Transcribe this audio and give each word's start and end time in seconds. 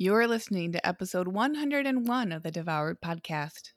You're 0.00 0.28
listening 0.28 0.70
to 0.70 0.86
episode 0.86 1.26
101 1.26 2.30
of 2.30 2.44
the 2.44 2.52
Devoured 2.52 3.00
podcast. 3.00 3.72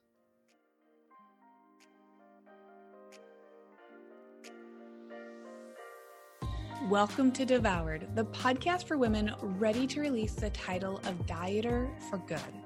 Welcome 6.88 7.32
to 7.32 7.44
Devoured, 7.44 8.16
the 8.16 8.26
podcast 8.26 8.84
for 8.84 9.00
women 9.00 9.34
ready 9.42 9.88
to 9.88 10.00
release 10.00 10.34
the 10.34 10.52
title 10.52 10.98
of 11.06 11.26
Dieter 11.26 11.90
for 12.12 12.20
Good. 12.20 12.61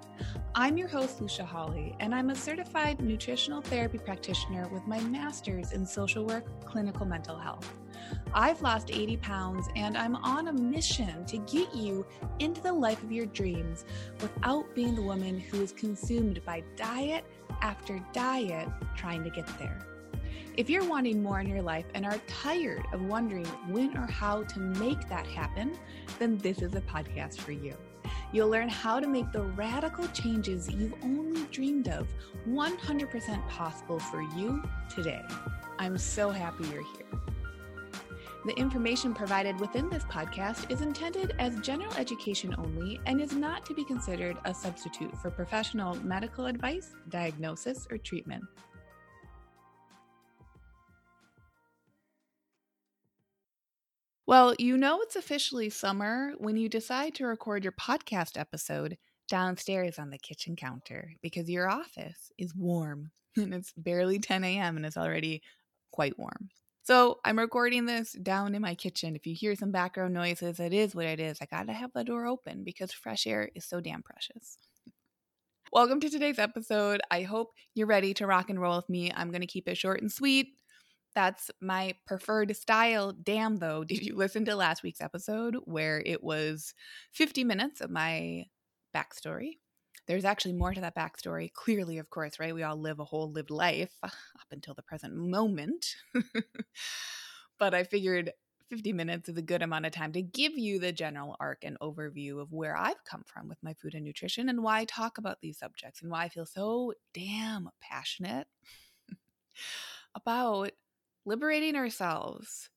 I'm 0.53 0.77
your 0.77 0.87
host, 0.87 1.21
Lucia 1.21 1.45
Hawley, 1.45 1.95
and 1.99 2.15
I'm 2.15 2.29
a 2.29 2.35
certified 2.35 3.01
nutritional 3.01 3.61
therapy 3.61 3.97
practitioner 3.97 4.67
with 4.69 4.87
my 4.87 4.99
master's 5.01 5.73
in 5.73 5.85
social 5.85 6.25
work, 6.25 6.45
clinical 6.65 7.05
mental 7.05 7.37
health. 7.37 7.73
I've 8.33 8.61
lost 8.61 8.91
80 8.91 9.17
pounds 9.17 9.67
and 9.75 9.97
I'm 9.97 10.15
on 10.15 10.47
a 10.47 10.53
mission 10.53 11.25
to 11.25 11.37
get 11.39 11.73
you 11.73 12.05
into 12.39 12.61
the 12.61 12.71
life 12.71 13.01
of 13.03 13.11
your 13.11 13.25
dreams 13.25 13.85
without 14.21 14.73
being 14.75 14.95
the 14.95 15.01
woman 15.01 15.39
who 15.39 15.61
is 15.61 15.71
consumed 15.71 16.43
by 16.45 16.63
diet 16.75 17.25
after 17.61 17.99
diet 18.13 18.69
trying 18.95 19.23
to 19.23 19.29
get 19.29 19.47
there. 19.59 19.85
If 20.57 20.69
you're 20.69 20.87
wanting 20.87 21.21
more 21.21 21.41
in 21.41 21.49
your 21.49 21.61
life 21.61 21.85
and 21.95 22.05
are 22.05 22.17
tired 22.27 22.85
of 22.93 23.01
wondering 23.01 23.45
when 23.69 23.97
or 23.97 24.07
how 24.07 24.43
to 24.43 24.59
make 24.59 25.09
that 25.09 25.27
happen, 25.27 25.77
then 26.17 26.37
this 26.37 26.61
is 26.61 26.75
a 26.75 26.81
podcast 26.81 27.39
for 27.39 27.51
you. 27.51 27.75
You'll 28.35 28.49
learn 28.49 28.67
how 28.67 28.99
to 28.99 29.07
make 29.07 29.31
the 29.31 29.43
radical 29.43 30.09
changes 30.09 30.69
you've 30.69 30.93
only 31.01 31.43
dreamed 31.53 31.87
of 31.87 32.05
100% 32.45 33.47
possible 33.47 33.97
for 33.97 34.21
you 34.21 34.61
today. 34.93 35.21
I'm 35.79 35.97
so 35.97 36.31
happy 36.31 36.65
you're 36.65 36.83
here. 36.83 37.21
The 38.45 38.51
information 38.57 39.13
provided 39.13 39.57
within 39.57 39.89
this 39.89 40.03
podcast 40.03 40.69
is 40.69 40.81
intended 40.81 41.33
as 41.39 41.61
general 41.61 41.93
education 41.93 42.53
only 42.57 42.99
and 43.05 43.21
is 43.21 43.31
not 43.31 43.65
to 43.67 43.73
be 43.73 43.85
considered 43.85 44.35
a 44.43 44.53
substitute 44.53 45.17
for 45.19 45.31
professional 45.31 45.95
medical 46.03 46.47
advice, 46.47 46.91
diagnosis, 47.07 47.87
or 47.89 47.97
treatment. 47.97 48.43
Well, 54.27 54.55
you 54.57 54.75
know 54.75 55.01
it's 55.01 55.15
officially 55.15 55.69
summer 55.69 56.31
when 56.39 56.57
you 56.57 56.67
decide 56.67 57.13
to 57.15 57.27
record 57.27 57.63
your 57.63 57.73
podcast 57.73 58.39
episode 58.39 58.97
downstairs 59.27 59.99
on 59.99 60.09
the 60.09 60.17
kitchen 60.17 60.55
counter 60.55 61.11
because 61.21 61.47
your 61.47 61.69
office 61.69 62.31
is 62.35 62.55
warm 62.55 63.11
and 63.37 63.53
it's 63.53 63.71
barely 63.77 64.17
10 64.17 64.43
a.m. 64.43 64.77
and 64.77 64.85
it's 64.85 64.97
already 64.97 65.43
quite 65.91 66.17
warm. 66.17 66.49
So 66.81 67.19
I'm 67.23 67.37
recording 67.37 67.85
this 67.85 68.13
down 68.13 68.55
in 68.55 68.63
my 68.63 68.73
kitchen. 68.73 69.15
If 69.15 69.27
you 69.27 69.35
hear 69.35 69.55
some 69.55 69.71
background 69.71 70.15
noises, 70.15 70.59
it 70.59 70.73
is 70.73 70.95
what 70.95 71.05
it 71.05 71.19
is. 71.19 71.37
I 71.39 71.45
gotta 71.45 71.73
have 71.73 71.91
the 71.93 72.03
door 72.03 72.25
open 72.25 72.63
because 72.63 72.91
fresh 72.91 73.27
air 73.27 73.49
is 73.53 73.65
so 73.65 73.79
damn 73.79 74.01
precious. 74.01 74.57
Welcome 75.71 75.99
to 75.99 76.09
today's 76.09 76.39
episode. 76.39 77.01
I 77.11 77.21
hope 77.23 77.51
you're 77.75 77.85
ready 77.85 78.15
to 78.15 78.27
rock 78.27 78.49
and 78.49 78.59
roll 78.59 78.77
with 78.77 78.89
me. 78.89 79.11
I'm 79.15 79.31
gonna 79.31 79.45
keep 79.45 79.67
it 79.67 79.77
short 79.77 80.01
and 80.01 80.11
sweet. 80.11 80.47
That's 81.15 81.49
my 81.61 81.95
preferred 82.05 82.55
style. 82.55 83.13
Damn, 83.13 83.57
though, 83.57 83.83
did 83.85 84.05
you 84.05 84.15
listen 84.15 84.45
to 84.45 84.55
last 84.55 84.83
week's 84.83 85.01
episode 85.01 85.55
where 85.63 86.03
it 86.05 86.23
was 86.23 86.73
50 87.13 87.43
minutes 87.43 87.81
of 87.81 87.89
my 87.89 88.45
backstory? 88.93 89.57
There's 90.07 90.25
actually 90.25 90.53
more 90.53 90.73
to 90.73 90.81
that 90.81 90.95
backstory. 90.95 91.51
Clearly, 91.51 91.97
of 91.97 92.09
course, 92.11 92.39
right? 92.39 92.53
We 92.53 92.61
all 92.61 92.77
live 92.77 92.99
a 92.99 93.05
whole 93.05 93.31
lived 93.31 93.49
life 93.49 93.93
up 94.03 94.11
until 94.51 94.75
the 94.75 94.83
present 94.83 95.15
moment. 95.15 95.95
but 97.59 97.73
I 97.73 97.85
figured 97.85 98.31
50 98.69 98.93
minutes 98.93 99.29
is 99.29 99.37
a 99.37 99.41
good 99.41 99.61
amount 99.61 99.85
of 99.85 99.93
time 99.93 100.11
to 100.13 100.21
give 100.21 100.57
you 100.57 100.79
the 100.79 100.91
general 100.91 101.35
arc 101.39 101.63
and 101.63 101.79
overview 101.79 102.41
of 102.41 102.51
where 102.51 102.75
I've 102.75 103.03
come 103.05 103.23
from 103.25 103.47
with 103.47 103.61
my 103.63 103.73
food 103.73 103.93
and 103.93 104.03
nutrition 104.03 104.49
and 104.49 104.63
why 104.63 104.79
I 104.79 104.85
talk 104.85 105.17
about 105.17 105.39
these 105.41 105.59
subjects 105.59 106.01
and 106.01 106.11
why 106.11 106.23
I 106.25 106.29
feel 106.29 106.45
so 106.45 106.93
damn 107.13 107.69
passionate 107.79 108.47
about 110.15 110.71
liberating 111.25 111.75
ourselves. 111.75 112.69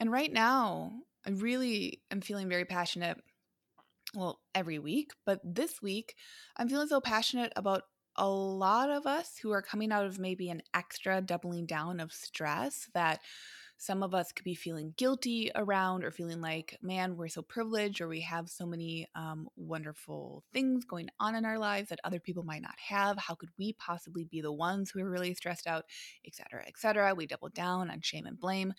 And 0.00 0.12
right 0.12 0.32
now, 0.32 0.92
I 1.26 1.30
really 1.30 2.02
am 2.10 2.20
feeling 2.20 2.48
very 2.48 2.64
passionate. 2.64 3.18
Well, 4.14 4.40
every 4.54 4.78
week, 4.78 5.10
but 5.26 5.40
this 5.44 5.82
week, 5.82 6.14
I'm 6.56 6.68
feeling 6.68 6.88
so 6.88 7.00
passionate 7.00 7.52
about 7.56 7.82
a 8.16 8.28
lot 8.28 8.90
of 8.90 9.06
us 9.06 9.38
who 9.40 9.52
are 9.52 9.62
coming 9.62 9.92
out 9.92 10.06
of 10.06 10.18
maybe 10.18 10.50
an 10.50 10.62
extra 10.74 11.20
doubling 11.20 11.66
down 11.66 12.00
of 12.00 12.12
stress 12.12 12.88
that 12.94 13.20
some 13.80 14.02
of 14.02 14.12
us 14.12 14.32
could 14.32 14.44
be 14.44 14.56
feeling 14.56 14.92
guilty 14.96 15.52
around 15.54 16.04
or 16.04 16.10
feeling 16.10 16.40
like, 16.40 16.76
man, 16.82 17.16
we're 17.16 17.28
so 17.28 17.42
privileged 17.42 18.00
or 18.00 18.08
we 18.08 18.20
have 18.20 18.50
so 18.50 18.66
many 18.66 19.06
um, 19.14 19.48
wonderful 19.56 20.42
things 20.52 20.84
going 20.84 21.08
on 21.20 21.36
in 21.36 21.44
our 21.44 21.58
lives 21.58 21.88
that 21.88 22.00
other 22.02 22.18
people 22.18 22.42
might 22.42 22.60
not 22.60 22.74
have. 22.76 23.16
How 23.18 23.36
could 23.36 23.50
we 23.56 23.74
possibly 23.74 24.24
be 24.24 24.40
the 24.40 24.52
ones 24.52 24.90
who 24.90 25.00
are 25.00 25.08
really 25.08 25.32
stressed 25.32 25.68
out, 25.68 25.84
et 26.26 26.34
cetera, 26.34 26.64
et 26.66 26.76
cetera? 26.76 27.14
We 27.14 27.28
double 27.28 27.50
down 27.50 27.88
on 27.88 28.00
shame 28.00 28.26
and 28.26 28.38
blame. 28.38 28.72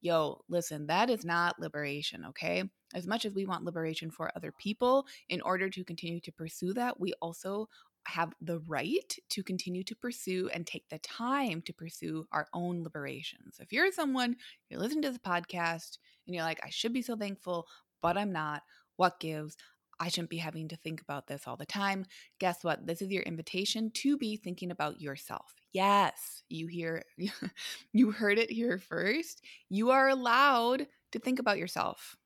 Yo, 0.00 0.40
listen, 0.48 0.86
that 0.86 1.10
is 1.10 1.22
not 1.22 1.60
liberation, 1.60 2.24
okay? 2.30 2.64
As 2.94 3.06
much 3.06 3.26
as 3.26 3.34
we 3.34 3.44
want 3.44 3.64
liberation 3.64 4.10
for 4.10 4.32
other 4.34 4.52
people, 4.52 5.06
in 5.28 5.42
order 5.42 5.68
to 5.68 5.84
continue 5.84 6.20
to 6.20 6.32
pursue 6.32 6.72
that, 6.74 6.98
we 6.98 7.12
also 7.20 7.68
have 8.06 8.32
the 8.40 8.60
right 8.60 9.16
to 9.30 9.42
continue 9.42 9.82
to 9.84 9.94
pursue 9.96 10.48
and 10.52 10.66
take 10.66 10.88
the 10.88 10.98
time 10.98 11.62
to 11.62 11.72
pursue 11.72 12.24
our 12.32 12.46
own 12.52 12.82
liberations. 12.82 13.58
If 13.60 13.72
you're 13.72 13.92
someone, 13.92 14.36
you're 14.68 14.80
listening 14.80 15.02
to 15.02 15.10
this 15.10 15.18
podcast 15.18 15.98
and 16.26 16.34
you're 16.34 16.44
like, 16.44 16.60
I 16.64 16.70
should 16.70 16.92
be 16.92 17.02
so 17.02 17.16
thankful, 17.16 17.66
but 18.02 18.16
I'm 18.16 18.32
not, 18.32 18.62
what 18.96 19.20
gives? 19.20 19.56
I 19.98 20.08
shouldn't 20.08 20.30
be 20.30 20.36
having 20.36 20.68
to 20.68 20.76
think 20.76 21.00
about 21.00 21.26
this 21.26 21.46
all 21.46 21.56
the 21.56 21.66
time. 21.66 22.04
Guess 22.38 22.62
what? 22.62 22.86
This 22.86 23.00
is 23.00 23.10
your 23.10 23.22
invitation 23.22 23.90
to 23.94 24.16
be 24.18 24.36
thinking 24.36 24.70
about 24.70 25.00
yourself. 25.00 25.54
Yes, 25.72 26.42
you 26.48 26.66
hear 26.66 27.02
you 27.92 28.10
heard 28.10 28.38
it 28.38 28.50
here 28.50 28.78
first. 28.78 29.42
You 29.68 29.90
are 29.90 30.08
allowed 30.08 30.86
to 31.12 31.18
think 31.18 31.38
about 31.38 31.58
yourself. 31.58 32.16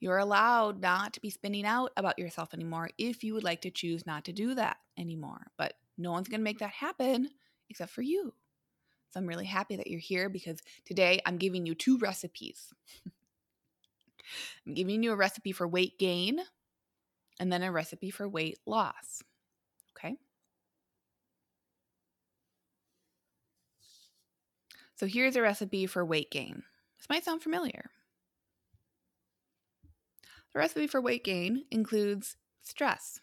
You're 0.00 0.18
allowed 0.18 0.80
not 0.80 1.12
to 1.14 1.20
be 1.20 1.30
spinning 1.30 1.64
out 1.66 1.92
about 1.96 2.18
yourself 2.18 2.54
anymore 2.54 2.90
if 2.98 3.24
you 3.24 3.34
would 3.34 3.44
like 3.44 3.62
to 3.62 3.70
choose 3.70 4.06
not 4.06 4.24
to 4.26 4.32
do 4.32 4.54
that 4.54 4.76
anymore. 4.96 5.48
But 5.56 5.74
no 5.96 6.12
one's 6.12 6.28
going 6.28 6.40
to 6.40 6.44
make 6.44 6.60
that 6.60 6.70
happen 6.70 7.28
except 7.68 7.90
for 7.92 8.02
you. 8.02 8.32
So 9.10 9.20
I'm 9.20 9.26
really 9.26 9.46
happy 9.46 9.76
that 9.76 9.88
you're 9.88 10.00
here 10.00 10.28
because 10.28 10.58
today 10.84 11.20
I'm 11.26 11.38
giving 11.38 11.66
you 11.66 11.74
two 11.74 11.98
recipes. 11.98 12.72
I'm 14.66 14.74
giving 14.74 15.02
you 15.02 15.12
a 15.12 15.16
recipe 15.16 15.52
for 15.52 15.66
weight 15.66 15.98
gain 15.98 16.40
and 17.40 17.52
then 17.52 17.62
a 17.62 17.72
recipe 17.72 18.10
for 18.10 18.28
weight 18.28 18.58
loss. 18.66 19.22
Okay. 19.96 20.16
So 24.96 25.06
here's 25.06 25.36
a 25.36 25.42
recipe 25.42 25.86
for 25.86 26.04
weight 26.04 26.30
gain. 26.30 26.62
This 26.98 27.08
might 27.08 27.24
sound 27.24 27.42
familiar. 27.42 27.90
The 30.52 30.60
recipe 30.60 30.86
for 30.86 31.00
weight 31.00 31.24
gain 31.24 31.64
includes 31.70 32.36
stress, 32.62 33.20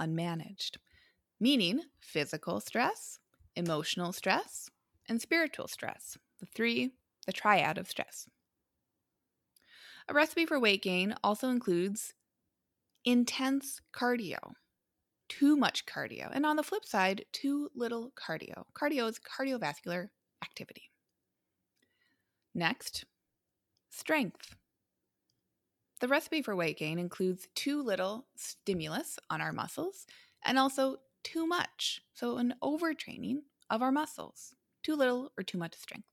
unmanaged, 0.00 0.76
meaning 1.38 1.82
physical 2.00 2.60
stress, 2.60 3.20
emotional 3.54 4.12
stress, 4.12 4.68
and 5.08 5.20
spiritual 5.20 5.68
stress. 5.68 6.18
The 6.40 6.46
three, 6.46 6.92
the 7.26 7.32
triad 7.32 7.78
of 7.78 7.88
stress. 7.88 8.28
A 10.08 10.14
recipe 10.14 10.46
for 10.46 10.58
weight 10.58 10.82
gain 10.82 11.14
also 11.22 11.48
includes 11.48 12.14
intense 13.04 13.80
cardio, 13.92 14.54
too 15.28 15.56
much 15.56 15.86
cardio, 15.86 16.28
and 16.32 16.44
on 16.44 16.56
the 16.56 16.62
flip 16.62 16.84
side, 16.84 17.24
too 17.32 17.70
little 17.74 18.12
cardio. 18.16 18.64
Cardio 18.74 19.08
is 19.08 19.20
cardiovascular 19.20 20.08
activity. 20.42 20.90
Next, 22.54 23.04
strength. 23.90 24.56
The 26.02 26.08
recipe 26.08 26.42
for 26.42 26.56
weight 26.56 26.78
gain 26.78 26.98
includes 26.98 27.46
too 27.54 27.80
little 27.80 28.26
stimulus 28.34 29.20
on 29.30 29.40
our 29.40 29.52
muscles 29.52 30.04
and 30.44 30.58
also 30.58 30.96
too 31.22 31.46
much, 31.46 32.02
so 32.12 32.38
an 32.38 32.54
overtraining 32.60 33.42
of 33.70 33.82
our 33.82 33.92
muscles, 33.92 34.56
too 34.82 34.96
little 34.96 35.30
or 35.38 35.44
too 35.44 35.58
much 35.58 35.76
strength. 35.76 36.08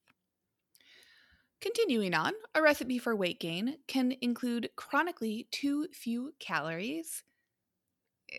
Continuing 1.60 2.14
on, 2.14 2.34
a 2.54 2.62
recipe 2.62 3.00
for 3.00 3.16
weight 3.16 3.40
gain 3.40 3.80
can 3.88 4.14
include 4.22 4.70
chronically 4.76 5.48
too 5.50 5.88
few 5.92 6.36
calories 6.38 7.24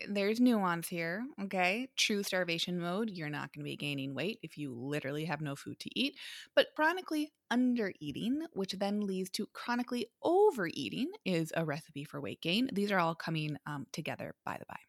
there's 0.07 0.39
nuance 0.39 0.87
here, 0.87 1.25
okay? 1.43 1.87
True 1.95 2.23
starvation 2.23 2.79
mode, 2.79 3.09
you're 3.09 3.29
not 3.29 3.53
going 3.53 3.63
to 3.63 3.69
be 3.69 3.75
gaining 3.75 4.13
weight 4.13 4.39
if 4.41 4.57
you 4.57 4.73
literally 4.73 5.25
have 5.25 5.41
no 5.41 5.55
food 5.55 5.79
to 5.79 5.99
eat. 5.99 6.15
But 6.55 6.67
chronically 6.75 7.31
under 7.49 7.91
eating, 7.99 8.45
which 8.53 8.73
then 8.73 9.01
leads 9.01 9.29
to 9.31 9.47
chronically 9.53 10.07
overeating, 10.23 11.11
is 11.25 11.51
a 11.55 11.65
recipe 11.65 12.03
for 12.03 12.21
weight 12.21 12.41
gain. 12.41 12.69
These 12.73 12.91
are 12.91 12.99
all 12.99 13.15
coming 13.15 13.57
um, 13.65 13.87
together, 13.91 14.35
by 14.45 14.57
the 14.59 14.65
by. 14.67 14.79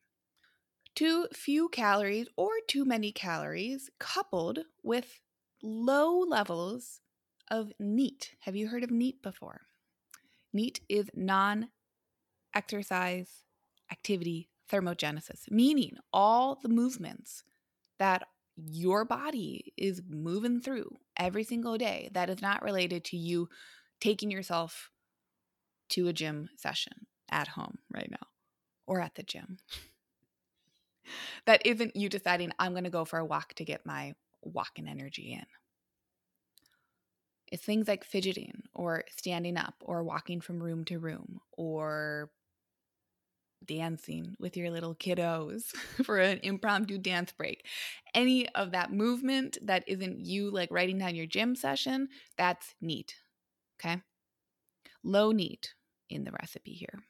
Too 0.94 1.26
few 1.32 1.68
calories 1.68 2.28
or 2.36 2.50
too 2.68 2.84
many 2.84 3.12
calories 3.12 3.90
coupled 3.98 4.60
with 4.82 5.20
low 5.62 6.18
levels 6.18 7.00
of 7.50 7.72
NEAT. 7.78 8.36
Have 8.40 8.56
you 8.56 8.68
heard 8.68 8.84
of 8.84 8.90
NEAT 8.90 9.22
before? 9.22 9.62
NEAT 10.52 10.80
is 10.88 11.10
non 11.14 11.68
exercise 12.54 13.44
activity 13.90 14.50
thermogenesis, 14.72 15.50
meaning 15.50 15.96
all 16.12 16.58
the 16.62 16.68
movements 16.68 17.44
that 17.98 18.24
your 18.56 19.04
body 19.04 19.72
is 19.76 20.02
moving 20.08 20.60
through 20.60 20.96
every 21.16 21.44
single 21.44 21.78
day 21.78 22.08
that 22.12 22.30
is 22.30 22.42
not 22.42 22.62
related 22.62 23.04
to 23.04 23.16
you 23.16 23.48
taking 24.00 24.30
yourself 24.30 24.90
to 25.88 26.08
a 26.08 26.12
gym 26.12 26.48
session 26.56 27.06
at 27.30 27.48
home 27.48 27.78
right 27.92 28.10
now 28.10 28.26
or 28.86 29.00
at 29.00 29.14
the 29.14 29.22
gym. 29.22 29.58
that 31.46 31.64
isn't 31.64 31.96
you 31.96 32.08
deciding, 32.08 32.52
I'm 32.58 32.72
going 32.72 32.84
to 32.84 32.90
go 32.90 33.04
for 33.04 33.18
a 33.18 33.24
walk 33.24 33.54
to 33.54 33.64
get 33.64 33.86
my 33.86 34.14
walking 34.42 34.88
energy 34.88 35.32
in. 35.32 35.46
It's 37.50 37.64
things 37.64 37.86
like 37.86 38.04
fidgeting 38.04 38.62
or 38.72 39.04
standing 39.14 39.58
up 39.58 39.74
or 39.80 40.02
walking 40.02 40.40
from 40.40 40.62
room 40.62 40.84
to 40.86 40.98
room 40.98 41.40
or 41.52 42.30
dancing 43.66 44.36
with 44.38 44.56
your 44.56 44.70
little 44.70 44.94
kiddos 44.94 45.64
for 46.04 46.18
an 46.18 46.40
impromptu 46.42 46.98
dance 46.98 47.32
break. 47.32 47.66
Any 48.14 48.48
of 48.50 48.72
that 48.72 48.92
movement 48.92 49.58
that 49.62 49.84
isn't 49.86 50.20
you 50.20 50.50
like 50.50 50.70
writing 50.70 50.98
down 50.98 51.14
your 51.14 51.26
gym 51.26 51.54
session, 51.54 52.08
that's 52.36 52.74
NEAT. 52.80 53.16
Okay. 53.80 54.00
Low 55.02 55.32
NEAT 55.32 55.74
in 56.10 56.24
the 56.24 56.32
recipe 56.32 56.72
here. 56.72 57.02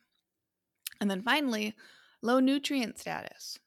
And 1.00 1.10
then 1.10 1.22
finally, 1.22 1.74
low 2.22 2.40
nutrient 2.40 2.98
status. 2.98 3.58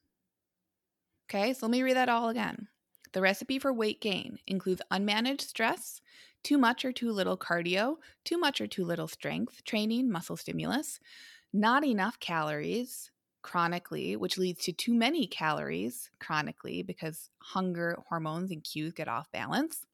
Okay, 1.29 1.53
so 1.53 1.65
let 1.65 1.71
me 1.71 1.83
read 1.83 1.97
that 1.97 2.09
all 2.09 2.29
again. 2.29 2.67
The 3.11 3.21
recipe 3.21 3.59
for 3.59 3.73
weight 3.73 4.01
gain 4.01 4.39
includes 4.45 4.81
unmanaged 4.91 5.41
stress, 5.41 6.01
too 6.43 6.57
much 6.57 6.85
or 6.85 6.91
too 6.91 7.11
little 7.11 7.37
cardio, 7.37 7.97
too 8.23 8.37
much 8.37 8.61
or 8.61 8.67
too 8.67 8.85
little 8.85 9.07
strength 9.07 9.63
training, 9.63 10.11
muscle 10.11 10.37
stimulus, 10.37 10.99
not 11.55 11.85
enough 11.85 12.19
calories 12.19 13.11
chronically, 13.41 14.15
which 14.15 14.37
leads 14.37 14.63
to 14.65 14.73
too 14.73 14.93
many 14.93 15.27
calories 15.27 16.09
chronically 16.19 16.83
because 16.83 17.29
hunger 17.41 17.97
hormones 18.09 18.51
and 18.51 18.63
cues 18.63 18.91
get 18.93 19.07
off 19.07 19.31
balance, 19.31 19.85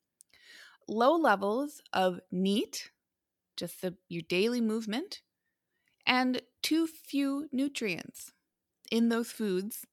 low 0.88 1.16
levels 1.16 1.82
of 1.94 2.20
NEAT, 2.32 2.92
just 3.58 3.82
the, 3.82 3.96
your 4.10 4.24
daily 4.28 4.62
movement, 4.62 5.22
and 6.06 6.42
too 6.64 6.88
few 6.88 7.48
nutrients 7.52 8.32
in 8.90 9.10
those 9.10 9.32
foods 9.32 9.86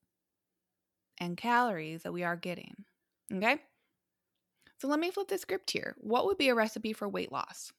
and 1.19 1.37
calories 1.37 2.03
that 2.03 2.13
we 2.13 2.23
are 2.23 2.35
getting. 2.35 2.85
Okay? 3.31 3.57
So 4.79 4.87
let 4.87 4.99
me 4.99 5.11
flip 5.11 5.27
the 5.27 5.37
script 5.37 5.71
here. 5.71 5.95
What 5.99 6.25
would 6.25 6.37
be 6.37 6.49
a 6.49 6.55
recipe 6.55 6.93
for 6.93 7.07
weight 7.07 7.31
loss? 7.31 7.71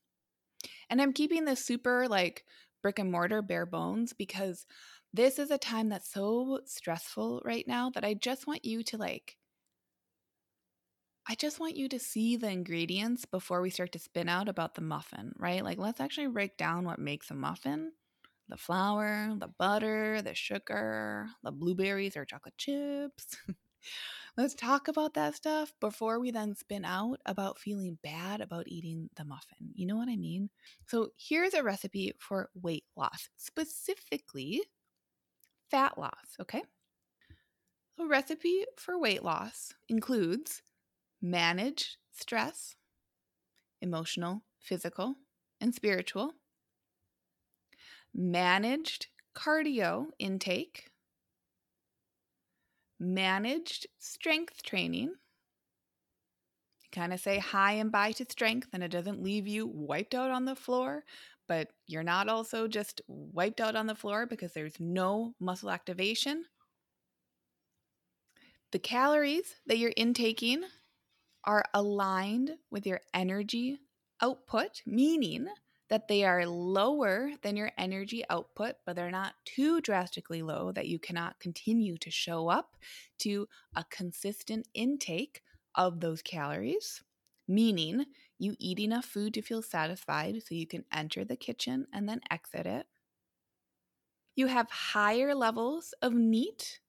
And 0.91 1.01
I'm 1.01 1.13
keeping 1.13 1.45
this 1.45 1.65
super 1.65 2.07
like 2.09 2.45
brick 2.83 2.99
and 2.99 3.11
mortar, 3.13 3.43
bare 3.43 3.67
bones, 3.67 4.13
because 4.13 4.67
this 5.13 5.39
is 5.39 5.51
a 5.51 5.59
time 5.59 5.89
that's 5.89 6.11
so 6.13 6.61
stressful 6.67 7.43
right 7.45 7.67
now 7.67 7.91
that 7.91 8.05
I 8.05 8.15
just 8.15 8.47
want 8.47 8.65
you 8.65 8.83
to 8.85 8.97
like, 8.97 9.37
I 11.29 11.35
just 11.35 11.61
want 11.61 11.77
you 11.77 11.89
to 11.91 11.99
see 11.99 12.37
the 12.37 12.51
ingredients 12.51 13.25
before 13.25 13.61
we 13.61 13.71
start 13.71 13.93
to 13.93 13.99
spin 13.99 14.29
out 14.29 14.49
about 14.49 14.75
the 14.75 14.81
muffin, 14.81 15.33
right? 15.39 15.63
Like, 15.63 15.79
let's 15.79 16.01
actually 16.01 16.27
break 16.29 16.57
down 16.57 16.85
what 16.85 16.99
makes 16.99 17.31
a 17.31 17.35
muffin 17.35 17.93
the 18.49 18.57
flour, 18.57 19.33
the 19.39 19.47
butter, 19.47 20.21
the 20.23 20.35
sugar, 20.35 21.29
the 21.45 21.53
blueberries 21.53 22.17
or 22.17 22.25
chocolate 22.25 22.59
chips. 22.59 23.37
Let's 24.37 24.55
talk 24.55 24.89
about 24.89 25.15
that 25.15 25.35
stuff 25.35 25.73
before 25.81 26.19
we 26.21 26.31
then 26.31 26.55
spin 26.55 26.85
out 26.85 27.21
about 27.27 27.59
feeling 27.59 27.99
bad 28.03 28.41
about 28.41 28.69
eating 28.69 29.11
the 29.17 29.25
muffin. 29.25 29.73
You 29.75 29.87
know 29.87 29.97
what 29.97 30.09
I 30.09 30.17
mean? 30.17 30.51
So, 30.87 31.11
here's 31.17 31.55
a 31.55 31.63
recipe 31.63 32.15
for 32.19 32.51
weight 32.55 32.85
loss, 32.97 33.29
specifically 33.37 34.63
fat 35.71 35.97
loss, 35.99 36.37
okay? 36.41 36.63
A 37.99 38.05
recipe 38.05 38.67
for 38.77 38.99
weight 38.99 39.23
loss 39.23 39.75
includes 39.89 40.61
manage 41.21 41.99
stress, 42.13 42.77
emotional, 43.83 44.43
physical, 44.59 45.17
and 45.61 45.75
spiritual, 45.75 46.35
managed 48.15 49.09
cardio 49.35 50.11
intake, 50.19 50.90
managed 53.01 53.87
strength 53.99 54.63
training. 54.63 55.09
You 56.83 56.89
kind 56.93 57.13
of 57.13 57.21
say 57.21 57.39
hi 57.39 57.73
and 57.73 57.91
bye 57.91 58.13
to 58.13 58.27
strength, 58.29 58.69
and 58.73 58.83
it 58.83 58.91
doesn't 58.91 59.23
leave 59.23 59.49
you 59.49 59.67
wiped 59.67 60.15
out 60.15 60.31
on 60.31 60.45
the 60.45 60.55
floor, 60.55 61.05
but 61.49 61.73
you're 61.87 62.03
not 62.03 62.29
also 62.29 62.69
just 62.69 63.01
wiped 63.09 63.61
out 63.61 63.75
on 63.75 63.87
the 63.87 63.95
floor 63.95 64.27
because 64.27 64.53
there's 64.53 64.79
no 64.79 65.35
muscle 65.41 65.71
activation. 65.71 66.45
The 68.73 68.79
calories 68.79 69.57
that 69.67 69.79
you're 69.79 69.93
intaking 69.97 70.63
are 71.45 71.65
aligned 71.75 72.53
with 72.71 72.87
your 72.87 73.01
energy 73.13 73.81
output, 74.23 74.83
meaning 74.87 75.49
that 75.91 76.07
they 76.07 76.25
are 76.25 76.47
lower 76.47 77.33
than 77.43 77.57
your 77.57 77.73
energy 77.77 78.25
output, 78.31 78.77
but 78.87 78.95
they're 78.95 79.11
not 79.11 79.35
too 79.45 79.81
drastically 79.81 80.41
low 80.41 80.71
that 80.73 80.87
you 80.87 81.01
cannot 81.01 81.41
continue 81.41 81.99
to 81.99 82.11
show 82.11 82.49
up 82.49 82.77
to 83.19 83.47
a 83.75 83.85
consistent 83.91 84.67
intake 84.73 85.43
of 85.75 85.99
those 86.01 86.23
calories, 86.23 87.03
meaning 87.49 88.07
you 88.39 88.55
eat 88.61 88.79
enough 88.79 89.05
food 89.05 89.35
to 89.35 89.43
feel 89.43 89.63
satisfied 89.63 90.41
so 90.45 90.55
you 90.55 90.67
can 90.67 90.85
enter 90.93 91.25
the 91.25 91.37
kitchen 91.37 91.87
and 91.93 92.09
then 92.09 92.21
exit 92.31 92.67
it. 92.67 92.87
You 94.37 94.47
have 94.47 94.71
higher 94.71 95.35
levels 95.35 95.93
of 96.01 96.15
NEAT, 96.15 96.81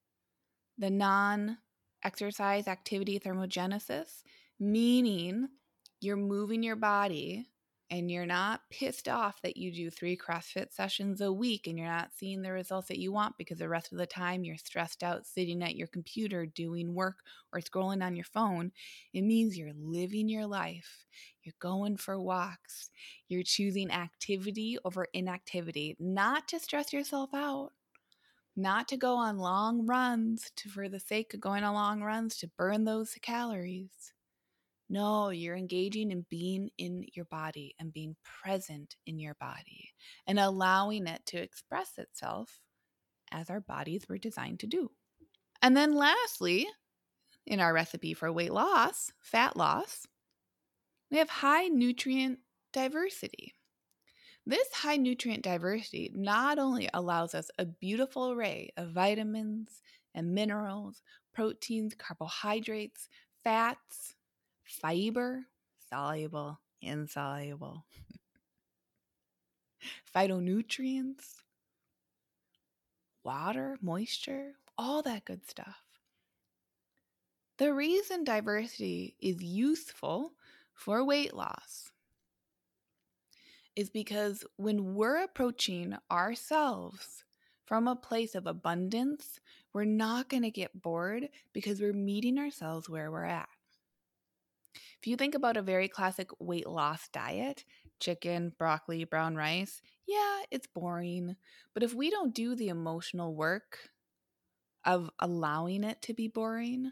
the 0.78 0.92
non 0.92 1.58
exercise 2.04 2.68
activity 2.68 3.20
thermogenesis, 3.20 4.22
meaning 4.60 5.50
you're 6.00 6.18
moving 6.18 6.62
your 6.62 6.76
body 6.76 7.48
and 7.92 8.10
you're 8.10 8.26
not 8.26 8.62
pissed 8.70 9.10
off 9.10 9.42
that 9.42 9.58
you 9.58 9.70
do 9.70 9.90
three 9.90 10.16
CrossFit 10.16 10.72
sessions 10.72 11.20
a 11.20 11.32
week 11.32 11.68
and 11.68 11.78
you're 11.78 11.88
not 11.88 12.12
seeing 12.16 12.42
the 12.42 12.54
results 12.54 12.88
that 12.88 13.00
you 13.00 13.12
want 13.12 13.38
because 13.38 13.60
the 13.60 13.68
rest 13.68 13.92
of 13.92 13.98
the 13.98 14.06
time 14.06 14.46
you're 14.46 14.56
stressed 14.56 15.04
out 15.04 15.28
sitting 15.28 15.62
at 15.62 15.76
your 15.76 15.88
computer 15.88 16.46
doing 16.46 16.96
work 16.96 17.18
or 17.52 17.60
scrolling 17.60 18.02
on 18.02 18.16
your 18.16 18.24
phone, 18.24 18.72
it 19.14 19.24
means 19.24 19.58
you're 19.58 19.74
living 19.78 20.30
your 20.30 20.48
life. 20.48 21.06
You're 21.44 21.54
going 21.60 21.98
for 21.98 22.18
walks. 22.18 22.90
You're 23.28 23.44
choosing 23.44 23.92
activity 23.92 24.78
over 24.86 25.08
inactivity, 25.14 25.98
not 26.00 26.48
to 26.48 26.62
stress 26.62 26.94
yourself 26.94 27.32
out, 27.34 27.72
not 28.56 28.88
to 28.88 28.96
go 28.96 29.16
on 29.16 29.38
long 29.38 29.86
runs 29.86 30.50
to, 30.56 30.70
for 30.70 30.88
the 30.88 31.00
sake 31.00 31.34
of 31.34 31.42
going 31.42 31.66
on 31.66 31.74
long 31.74 32.02
runs 32.02 32.38
to 32.38 32.52
burn 32.58 32.86
those 32.86 33.16
calories 33.22 34.14
no, 34.92 35.30
you're 35.30 35.56
engaging 35.56 36.12
in 36.12 36.26
being 36.30 36.70
in 36.78 37.06
your 37.14 37.24
body 37.26 37.74
and 37.80 37.94
being 37.94 38.18
present 38.24 38.98
in 39.06 39.20
your 39.20 39.36
body 39.36 39.90
and 40.28 40.38
allowing 40.38 41.08
it 41.08 41.26
to 41.28 41.38
express 41.38 41.98
itself 41.98 42.60
as 43.32 43.50
our 43.50 43.62
bodies 43.62 44.04
were 44.10 44.18
designed 44.18 44.60
to 44.60 44.68
do. 44.68 44.92
And 45.62 45.78
then, 45.78 45.96
lastly, 45.96 46.68
in 47.48 47.62
our 47.62 47.74
recipe 47.74 48.14
for 48.14 48.34
weight 48.34 48.52
loss, 48.52 49.14
fat 49.22 49.56
loss, 49.56 50.06
we 51.10 51.20
have 51.20 51.30
high 51.30 51.68
nutrient 51.68 52.40
diversity. 52.74 53.54
This 54.46 54.74
high 54.74 54.98
nutrient 54.98 55.44
diversity 55.44 56.12
not 56.14 56.60
only 56.60 56.90
allows 56.94 57.34
us 57.34 57.50
a 57.58 57.66
beautiful 57.66 58.32
array 58.32 58.72
of 58.76 58.90
vitamins 58.90 59.82
and 60.14 60.34
minerals, 60.34 61.02
proteins, 61.34 61.96
carbohydrates, 61.96 63.08
fats, 63.42 64.16
fiber, 64.72 65.46
soluble, 65.90 66.60
insoluble, 66.82 67.86
phytonutrients, 70.16 71.42
water, 73.24 73.78
moisture, 73.82 74.54
all 74.78 75.02
that 75.02 75.26
good 75.26 75.48
stuff. 75.48 75.84
The 77.58 77.74
reason 77.74 78.24
diversity 78.24 79.16
is 79.20 79.44
useful 79.44 80.34
for 80.74 81.04
weight 81.06 81.36
loss 81.36 81.92
is 83.76 83.90
because 83.90 84.44
when 84.58 84.96
we're 84.96 85.24
approaching 85.24 85.96
ourselves 86.10 87.24
from 87.66 87.88
a 87.88 87.96
place 87.96 88.36
of 88.36 88.48
abundance, 88.48 89.40
we're 89.74 89.86
not 89.86 90.28
going 90.28 90.44
to 90.44 90.52
get 90.52 90.82
bored 90.82 91.30
because 91.54 91.80
we're 91.80 91.94
meeting 91.94 92.38
ourselves 92.38 92.90
where 92.90 93.12
we're 93.12 93.26
at. 93.26 93.48
If 95.02 95.08
you 95.08 95.16
think 95.16 95.34
about 95.34 95.58
a 95.58 95.64
very 95.64 95.88
classic 95.88 96.30
weight 96.40 96.68
loss 96.68 97.08
diet, 97.12 97.66
chicken, 98.00 98.54
broccoli, 98.60 99.04
brown 99.04 99.36
rice, 99.36 99.82
yeah, 100.08 100.42
it's 100.52 100.68
boring. 100.68 101.36
But 101.74 101.82
if 101.82 101.96
we 101.96 102.12
don't 102.12 102.36
do 102.36 102.54
the 102.54 102.68
emotional 102.68 103.34
work 103.34 103.80
of 104.86 105.10
allowing 105.18 105.84
it 105.84 106.04
to 106.04 106.14
be 106.14 106.28
boring, 106.28 106.92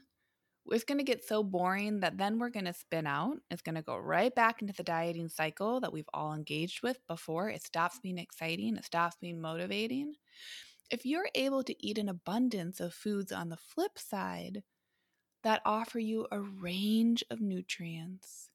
it's 0.72 0.84
going 0.84 0.98
to 0.98 1.04
get 1.04 1.24
so 1.24 1.44
boring 1.44 2.00
that 2.00 2.18
then 2.18 2.40
we're 2.40 2.50
going 2.50 2.66
to 2.66 2.74
spin 2.74 3.06
out. 3.06 3.38
It's 3.52 3.62
going 3.62 3.76
to 3.76 3.84
go 3.84 3.96
right 3.96 4.34
back 4.34 4.64
into 4.64 4.74
the 4.74 4.84
dieting 4.84 5.30
cycle 5.30 5.80
that 5.82 5.94
we've 5.94 6.10
all 6.12 6.34
engaged 6.34 6.82
with 6.82 6.98
before. 7.08 7.50
It 7.50 7.64
stops 7.64 8.00
being 8.00 8.18
exciting, 8.18 8.76
it 8.76 8.86
stops 8.86 9.18
being 9.22 9.40
motivating. 9.40 10.16
If 10.90 11.06
you're 11.06 11.30
able 11.36 11.62
to 11.64 11.76
eat 11.88 12.00
an 12.00 12.10
abundance 12.10 12.80
of 12.80 12.92
foods 12.92 13.32
on 13.32 13.50
the 13.50 13.58
flip 13.58 14.00
side 14.00 14.64
that 15.44 15.62
offer 15.66 16.00
you 16.00 16.28
a 16.32 16.42
range 16.42 17.24
of 17.30 17.42
nutrients, 17.42 18.50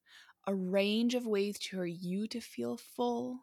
a 0.45 0.55
range 0.55 1.15
of 1.15 1.25
ways 1.25 1.57
for 1.65 1.85
you 1.85 2.27
to 2.27 2.39
feel 2.41 2.77
full, 2.77 3.41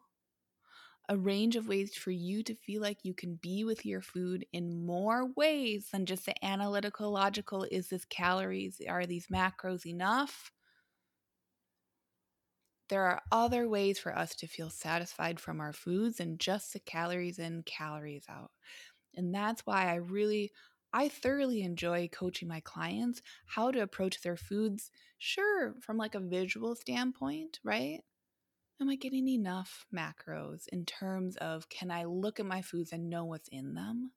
a 1.09 1.17
range 1.17 1.55
of 1.55 1.67
ways 1.67 1.95
for 1.95 2.11
you 2.11 2.43
to 2.43 2.55
feel 2.55 2.81
like 2.81 3.03
you 3.03 3.13
can 3.13 3.35
be 3.35 3.63
with 3.63 3.85
your 3.85 4.01
food 4.01 4.45
in 4.53 4.85
more 4.85 5.25
ways 5.35 5.89
than 5.91 6.05
just 6.05 6.25
the 6.25 6.45
analytical, 6.45 7.11
logical 7.11 7.63
is 7.63 7.89
this 7.89 8.05
calories, 8.05 8.81
are 8.87 9.05
these 9.05 9.27
macros 9.27 9.85
enough? 9.85 10.51
There 12.89 13.03
are 13.03 13.21
other 13.31 13.67
ways 13.67 13.99
for 13.99 14.17
us 14.17 14.35
to 14.35 14.47
feel 14.47 14.69
satisfied 14.69 15.39
from 15.39 15.59
our 15.59 15.73
foods 15.73 16.17
than 16.17 16.37
just 16.37 16.71
the 16.73 16.79
calories 16.79 17.37
in, 17.39 17.63
calories 17.63 18.25
out. 18.29 18.51
And 19.15 19.33
that's 19.33 19.65
why 19.65 19.87
I 19.91 19.95
really, 19.95 20.51
I 20.93 21.09
thoroughly 21.09 21.63
enjoy 21.63 22.07
coaching 22.09 22.47
my 22.47 22.59
clients 22.59 23.21
how 23.45 23.71
to 23.71 23.81
approach 23.81 24.21
their 24.21 24.37
foods, 24.37 24.91
sure, 25.17 25.73
from 25.81 25.97
like 25.97 26.15
a 26.15 26.19
visual 26.19 26.75
standpoint, 26.75 27.59
right? 27.63 28.01
am 28.83 28.89
I 28.89 28.95
getting 28.95 29.27
enough 29.29 29.85
macros 29.95 30.67
in 30.67 30.85
terms 30.85 31.37
of 31.37 31.69
can 31.69 31.89
I 31.89 32.03
look 32.03 32.39
at 32.39 32.45
my 32.45 32.61
foods 32.61 32.91
and 32.91 33.09
know 33.09 33.23
what's 33.23 33.47
in 33.47 33.73
them? 33.73 34.11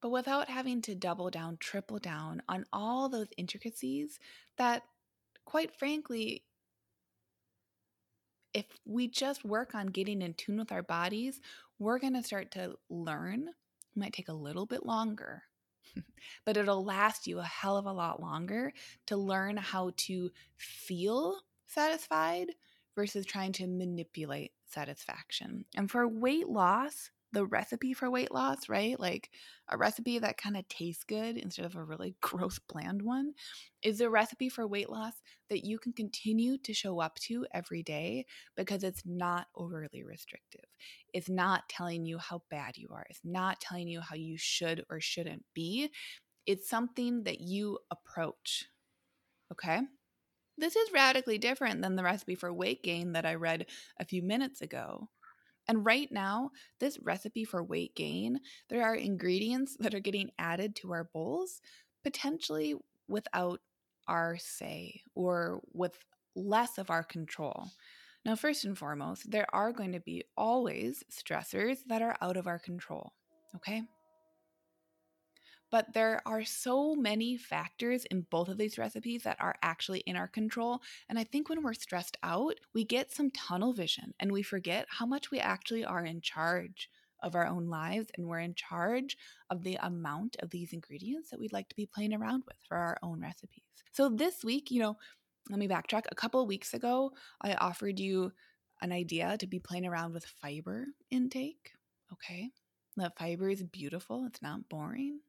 But 0.00 0.10
without 0.10 0.48
having 0.48 0.80
to 0.82 0.94
double 0.94 1.28
down, 1.28 1.58
triple 1.58 1.98
down 1.98 2.42
on 2.48 2.64
all 2.72 3.10
those 3.10 3.28
intricacies 3.36 4.18
that, 4.56 4.82
quite 5.44 5.78
frankly, 5.78 6.44
if 8.54 8.64
we 8.86 9.08
just 9.08 9.44
work 9.44 9.74
on 9.74 9.88
getting 9.88 10.22
in 10.22 10.32
tune 10.34 10.58
with 10.58 10.72
our 10.72 10.82
bodies, 10.82 11.40
we're 11.78 11.98
going 11.98 12.14
to 12.14 12.22
start 12.22 12.50
to 12.52 12.76
learn. 12.88 13.50
It 13.94 13.98
might 13.98 14.12
take 14.12 14.28
a 14.28 14.34
little 14.34 14.66
bit 14.66 14.86
longer, 14.86 15.42
but 16.44 16.56
it'll 16.56 16.84
last 16.84 17.26
you 17.26 17.38
a 17.38 17.44
hell 17.44 17.76
of 17.76 17.86
a 17.86 17.92
lot 17.92 18.20
longer 18.20 18.72
to 19.06 19.16
learn 19.16 19.56
how 19.56 19.92
to 19.96 20.30
feel 20.56 21.40
satisfied 21.66 22.48
versus 22.94 23.24
trying 23.26 23.52
to 23.52 23.66
manipulate 23.66 24.52
satisfaction. 24.66 25.64
And 25.74 25.90
for 25.90 26.06
weight 26.06 26.48
loss, 26.48 27.10
the 27.32 27.46
recipe 27.46 27.92
for 27.94 28.10
weight 28.10 28.32
loss, 28.32 28.68
right? 28.68 28.98
Like 28.98 29.30
a 29.68 29.78
recipe 29.78 30.18
that 30.18 30.36
kind 30.36 30.56
of 30.56 30.66
tastes 30.68 31.04
good 31.04 31.36
instead 31.36 31.64
of 31.64 31.76
a 31.76 31.84
really 31.84 32.16
gross, 32.22 32.58
bland 32.58 33.02
one, 33.02 33.34
is 33.82 34.00
a 34.00 34.10
recipe 34.10 34.48
for 34.48 34.66
weight 34.66 34.90
loss 34.90 35.14
that 35.48 35.64
you 35.64 35.78
can 35.78 35.92
continue 35.92 36.58
to 36.58 36.74
show 36.74 37.00
up 37.00 37.16
to 37.16 37.46
every 37.52 37.82
day 37.82 38.26
because 38.56 38.82
it's 38.84 39.02
not 39.06 39.46
overly 39.54 40.02
restrictive. 40.02 40.64
It's 41.12 41.28
not 41.28 41.68
telling 41.68 42.04
you 42.04 42.18
how 42.18 42.42
bad 42.50 42.76
you 42.76 42.88
are, 42.92 43.06
it's 43.08 43.20
not 43.24 43.60
telling 43.60 43.88
you 43.88 44.00
how 44.00 44.16
you 44.16 44.36
should 44.36 44.84
or 44.90 45.00
shouldn't 45.00 45.44
be. 45.54 45.90
It's 46.46 46.68
something 46.68 47.24
that 47.24 47.40
you 47.40 47.78
approach. 47.90 48.66
Okay. 49.52 49.80
This 50.58 50.76
is 50.76 50.92
radically 50.92 51.38
different 51.38 51.82
than 51.82 51.96
the 51.96 52.04
recipe 52.04 52.34
for 52.36 52.52
weight 52.52 52.82
gain 52.82 53.12
that 53.12 53.26
I 53.26 53.34
read 53.34 53.66
a 53.98 54.04
few 54.04 54.22
minutes 54.22 54.60
ago. 54.60 55.10
And 55.70 55.86
right 55.86 56.10
now, 56.10 56.50
this 56.80 56.98
recipe 57.00 57.44
for 57.44 57.62
weight 57.62 57.94
gain, 57.94 58.40
there 58.68 58.82
are 58.82 58.96
ingredients 58.96 59.76
that 59.80 59.94
are 59.94 60.00
getting 60.00 60.32
added 60.36 60.74
to 60.76 60.92
our 60.92 61.04
bowls, 61.04 61.60
potentially 62.02 62.74
without 63.08 63.60
our 64.08 64.36
say 64.36 65.02
or 65.14 65.60
with 65.72 65.96
less 66.34 66.76
of 66.76 66.90
our 66.90 67.04
control. 67.04 67.68
Now, 68.24 68.34
first 68.34 68.64
and 68.64 68.76
foremost, 68.76 69.30
there 69.30 69.46
are 69.52 69.70
going 69.72 69.92
to 69.92 70.00
be 70.00 70.24
always 70.36 71.04
stressors 71.08 71.78
that 71.86 72.02
are 72.02 72.16
out 72.20 72.36
of 72.36 72.48
our 72.48 72.58
control, 72.58 73.12
okay? 73.54 73.82
But 75.70 75.92
there 75.92 76.20
are 76.26 76.44
so 76.44 76.94
many 76.94 77.36
factors 77.36 78.04
in 78.06 78.26
both 78.30 78.48
of 78.48 78.58
these 78.58 78.78
recipes 78.78 79.22
that 79.22 79.40
are 79.40 79.56
actually 79.62 80.00
in 80.00 80.16
our 80.16 80.28
control. 80.28 80.82
And 81.08 81.18
I 81.18 81.24
think 81.24 81.48
when 81.48 81.62
we're 81.62 81.74
stressed 81.74 82.16
out, 82.22 82.56
we 82.74 82.84
get 82.84 83.12
some 83.12 83.30
tunnel 83.30 83.72
vision 83.72 84.12
and 84.18 84.32
we 84.32 84.42
forget 84.42 84.86
how 84.88 85.06
much 85.06 85.30
we 85.30 85.38
actually 85.38 85.84
are 85.84 86.04
in 86.04 86.20
charge 86.20 86.90
of 87.22 87.34
our 87.34 87.46
own 87.46 87.68
lives 87.68 88.10
and 88.16 88.26
we're 88.26 88.40
in 88.40 88.54
charge 88.54 89.16
of 89.50 89.62
the 89.62 89.78
amount 89.82 90.36
of 90.40 90.50
these 90.50 90.72
ingredients 90.72 91.30
that 91.30 91.38
we'd 91.38 91.52
like 91.52 91.68
to 91.68 91.76
be 91.76 91.86
playing 91.86 92.14
around 92.14 92.42
with 92.46 92.56
for 92.66 92.76
our 92.76 92.98
own 93.02 93.20
recipes. 93.20 93.62
So 93.92 94.08
this 94.08 94.42
week, 94.42 94.70
you 94.70 94.80
know, 94.80 94.96
let 95.50 95.58
me 95.58 95.68
backtrack. 95.68 96.04
A 96.10 96.14
couple 96.14 96.44
weeks 96.46 96.74
ago, 96.74 97.12
I 97.40 97.54
offered 97.54 97.98
you 97.98 98.32
an 98.82 98.92
idea 98.92 99.36
to 99.38 99.46
be 99.46 99.58
playing 99.58 99.86
around 99.86 100.14
with 100.14 100.24
fiber 100.24 100.86
intake. 101.10 101.72
Okay. 102.12 102.50
That 102.96 103.16
fiber 103.18 103.48
is 103.48 103.62
beautiful, 103.62 104.24
it's 104.26 104.42
not 104.42 104.68
boring. 104.68 105.20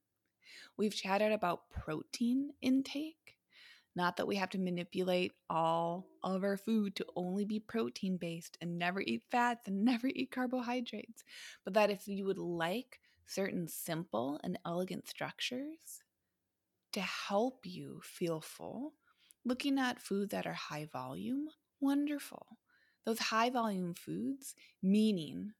We've 0.77 0.95
chatted 0.95 1.31
about 1.31 1.69
protein 1.69 2.51
intake. 2.61 3.37
Not 3.95 4.17
that 4.17 4.27
we 4.27 4.37
have 4.37 4.49
to 4.51 4.57
manipulate 4.57 5.33
all 5.49 6.07
of 6.23 6.43
our 6.43 6.55
food 6.55 6.95
to 6.95 7.05
only 7.15 7.43
be 7.43 7.59
protein 7.59 8.17
based 8.17 8.57
and 8.61 8.79
never 8.79 9.01
eat 9.01 9.23
fats 9.29 9.67
and 9.67 9.83
never 9.85 10.07
eat 10.07 10.31
carbohydrates, 10.31 11.23
but 11.63 11.73
that 11.73 11.89
if 11.89 12.07
you 12.07 12.25
would 12.25 12.37
like 12.37 12.99
certain 13.25 13.67
simple 13.67 14.39
and 14.43 14.57
elegant 14.65 15.07
structures 15.07 16.01
to 16.93 17.01
help 17.01 17.65
you 17.65 18.01
feel 18.03 18.41
full, 18.41 18.93
looking 19.45 19.79
at 19.79 20.01
foods 20.01 20.31
that 20.31 20.45
are 20.45 20.53
high 20.53 20.87
volume, 20.91 21.47
wonderful. 21.79 22.57
Those 23.05 23.19
high 23.19 23.49
volume 23.49 23.93
foods, 23.93 24.55
meaning 24.81 25.53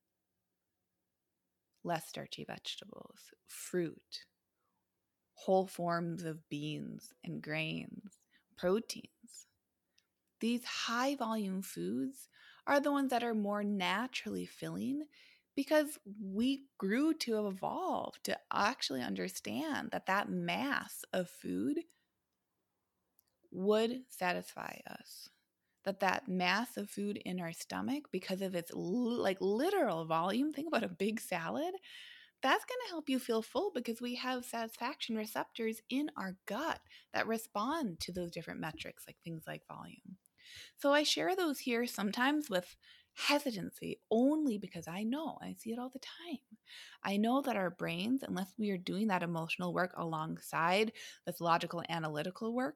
less 1.84 2.08
starchy 2.08 2.44
vegetables, 2.44 3.32
fruit, 3.48 4.26
whole 5.46 5.66
forms 5.66 6.24
of 6.24 6.48
beans 6.50 7.14
and 7.24 7.42
grains, 7.42 8.20
proteins. 8.58 9.48
These 10.40 10.64
high 10.64 11.16
volume 11.16 11.62
foods 11.62 12.28
are 12.68 12.80
the 12.80 12.92
ones 12.92 13.10
that 13.10 13.24
are 13.24 13.34
more 13.34 13.64
naturally 13.64 14.46
filling 14.46 15.04
because 15.56 15.98
we 16.22 16.66
grew 16.78 17.14
to 17.16 17.48
evolve 17.48 18.14
to 18.24 18.38
actually 18.54 19.02
understand 19.02 19.90
that 19.92 20.06
that 20.06 20.30
mass 20.30 21.04
of 21.12 21.30
food 21.30 21.80
would 23.52 24.02
satisfy 24.10 24.78
us 24.90 25.30
that 25.84 26.00
that 26.02 26.28
mass 26.28 26.78
of 26.78 26.90
food 26.90 27.18
in 27.26 27.40
our 27.40 27.52
stomach 27.52 28.04
because 28.12 28.42
of 28.42 28.56
its 28.56 28.72
like 28.74 29.38
literal 29.42 30.06
volume 30.06 30.54
think 30.54 30.68
about 30.68 30.84
a 30.84 30.90
big 30.90 31.20
salad 31.20 31.74
that's 32.42 32.66
going 32.66 32.80
to 32.86 32.90
help 32.90 33.10
you 33.10 33.20
feel 33.20 33.42
full 33.42 33.72
because 33.74 34.02
we 34.02 34.16
have 34.16 34.46
satisfaction 34.46 35.16
receptors 35.16 35.82
in 35.90 36.10
our 36.18 36.36
gut 36.48 36.80
that 37.14 37.28
respond 37.28 38.00
to 38.02 38.12
those 38.12 38.32
different 38.32 38.60
metrics, 38.60 39.04
like 39.08 39.18
things 39.24 39.44
like 39.48 39.68
volume. 39.68 40.18
So 40.78 40.94
I 40.94 41.04
share 41.04 41.36
those 41.36 41.60
here 41.60 41.86
sometimes 41.86 42.50
with 42.50 42.76
hesitancy 43.14 44.00
only 44.10 44.58
because 44.58 44.88
I 44.88 45.04
know, 45.04 45.38
I 45.42 45.56
see 45.58 45.72
it 45.72 45.80
all 45.80 45.90
the 45.90 46.00
time. 46.00 46.40
I 47.04 47.18
know 47.18 47.42
that 47.42 47.56
our 47.58 47.70
brains, 47.70 48.24
unless 48.28 48.54
we 48.58 48.72
are 48.72 48.78
doing 48.78 49.08
that 49.08 49.24
emotional 49.24 49.74
work 49.74 49.94
alongside 49.98 50.94
this 51.26 51.42
logical 51.42 51.84
analytical 51.90 52.54
work, 52.54 52.76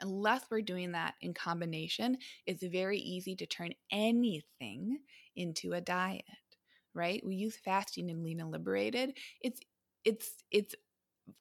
unless 0.00 0.42
we're 0.50 0.62
doing 0.62 0.92
that 0.92 1.14
in 1.20 1.34
combination, 1.34 2.18
it's 2.46 2.64
very 2.64 2.98
easy 2.98 3.36
to 3.36 3.46
turn 3.46 3.72
anything 3.90 4.98
into 5.36 5.72
a 5.72 5.80
diet 5.80 6.24
right? 6.94 7.22
We 7.24 7.34
use 7.36 7.56
fasting 7.56 8.08
in 8.10 8.22
lean 8.22 8.40
and 8.40 8.50
liberated. 8.50 9.16
It's 9.40 9.60
it's 10.04 10.30
it's 10.50 10.74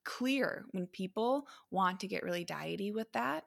clear 0.03 0.65
when 0.71 0.87
people 0.87 1.47
want 1.71 1.99
to 2.01 2.07
get 2.07 2.23
really 2.23 2.45
diety 2.45 2.91
with 2.91 3.11
that. 3.13 3.45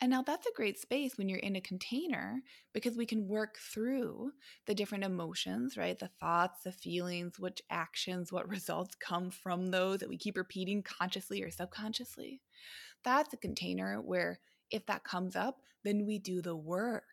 And 0.00 0.10
now 0.10 0.22
that's 0.22 0.46
a 0.46 0.54
great 0.54 0.78
space 0.78 1.16
when 1.16 1.28
you're 1.28 1.38
in 1.38 1.56
a 1.56 1.60
container 1.60 2.42
because 2.74 2.98
we 2.98 3.06
can 3.06 3.28
work 3.28 3.56
through 3.56 4.32
the 4.66 4.74
different 4.74 5.04
emotions, 5.04 5.78
right? 5.78 5.98
The 5.98 6.10
thoughts, 6.20 6.64
the 6.64 6.72
feelings, 6.72 7.38
which 7.38 7.62
actions, 7.70 8.30
what 8.30 8.48
results 8.50 8.94
come 8.94 9.30
from 9.30 9.70
those 9.70 10.00
that 10.00 10.08
we 10.08 10.18
keep 10.18 10.36
repeating 10.36 10.82
consciously 10.82 11.42
or 11.42 11.50
subconsciously. 11.50 12.42
That's 13.04 13.32
a 13.32 13.38
container 13.38 14.00
where 14.02 14.40
if 14.70 14.84
that 14.86 15.04
comes 15.04 15.34
up, 15.34 15.60
then 15.84 16.04
we 16.04 16.18
do 16.18 16.42
the 16.42 16.56
work 16.56 17.04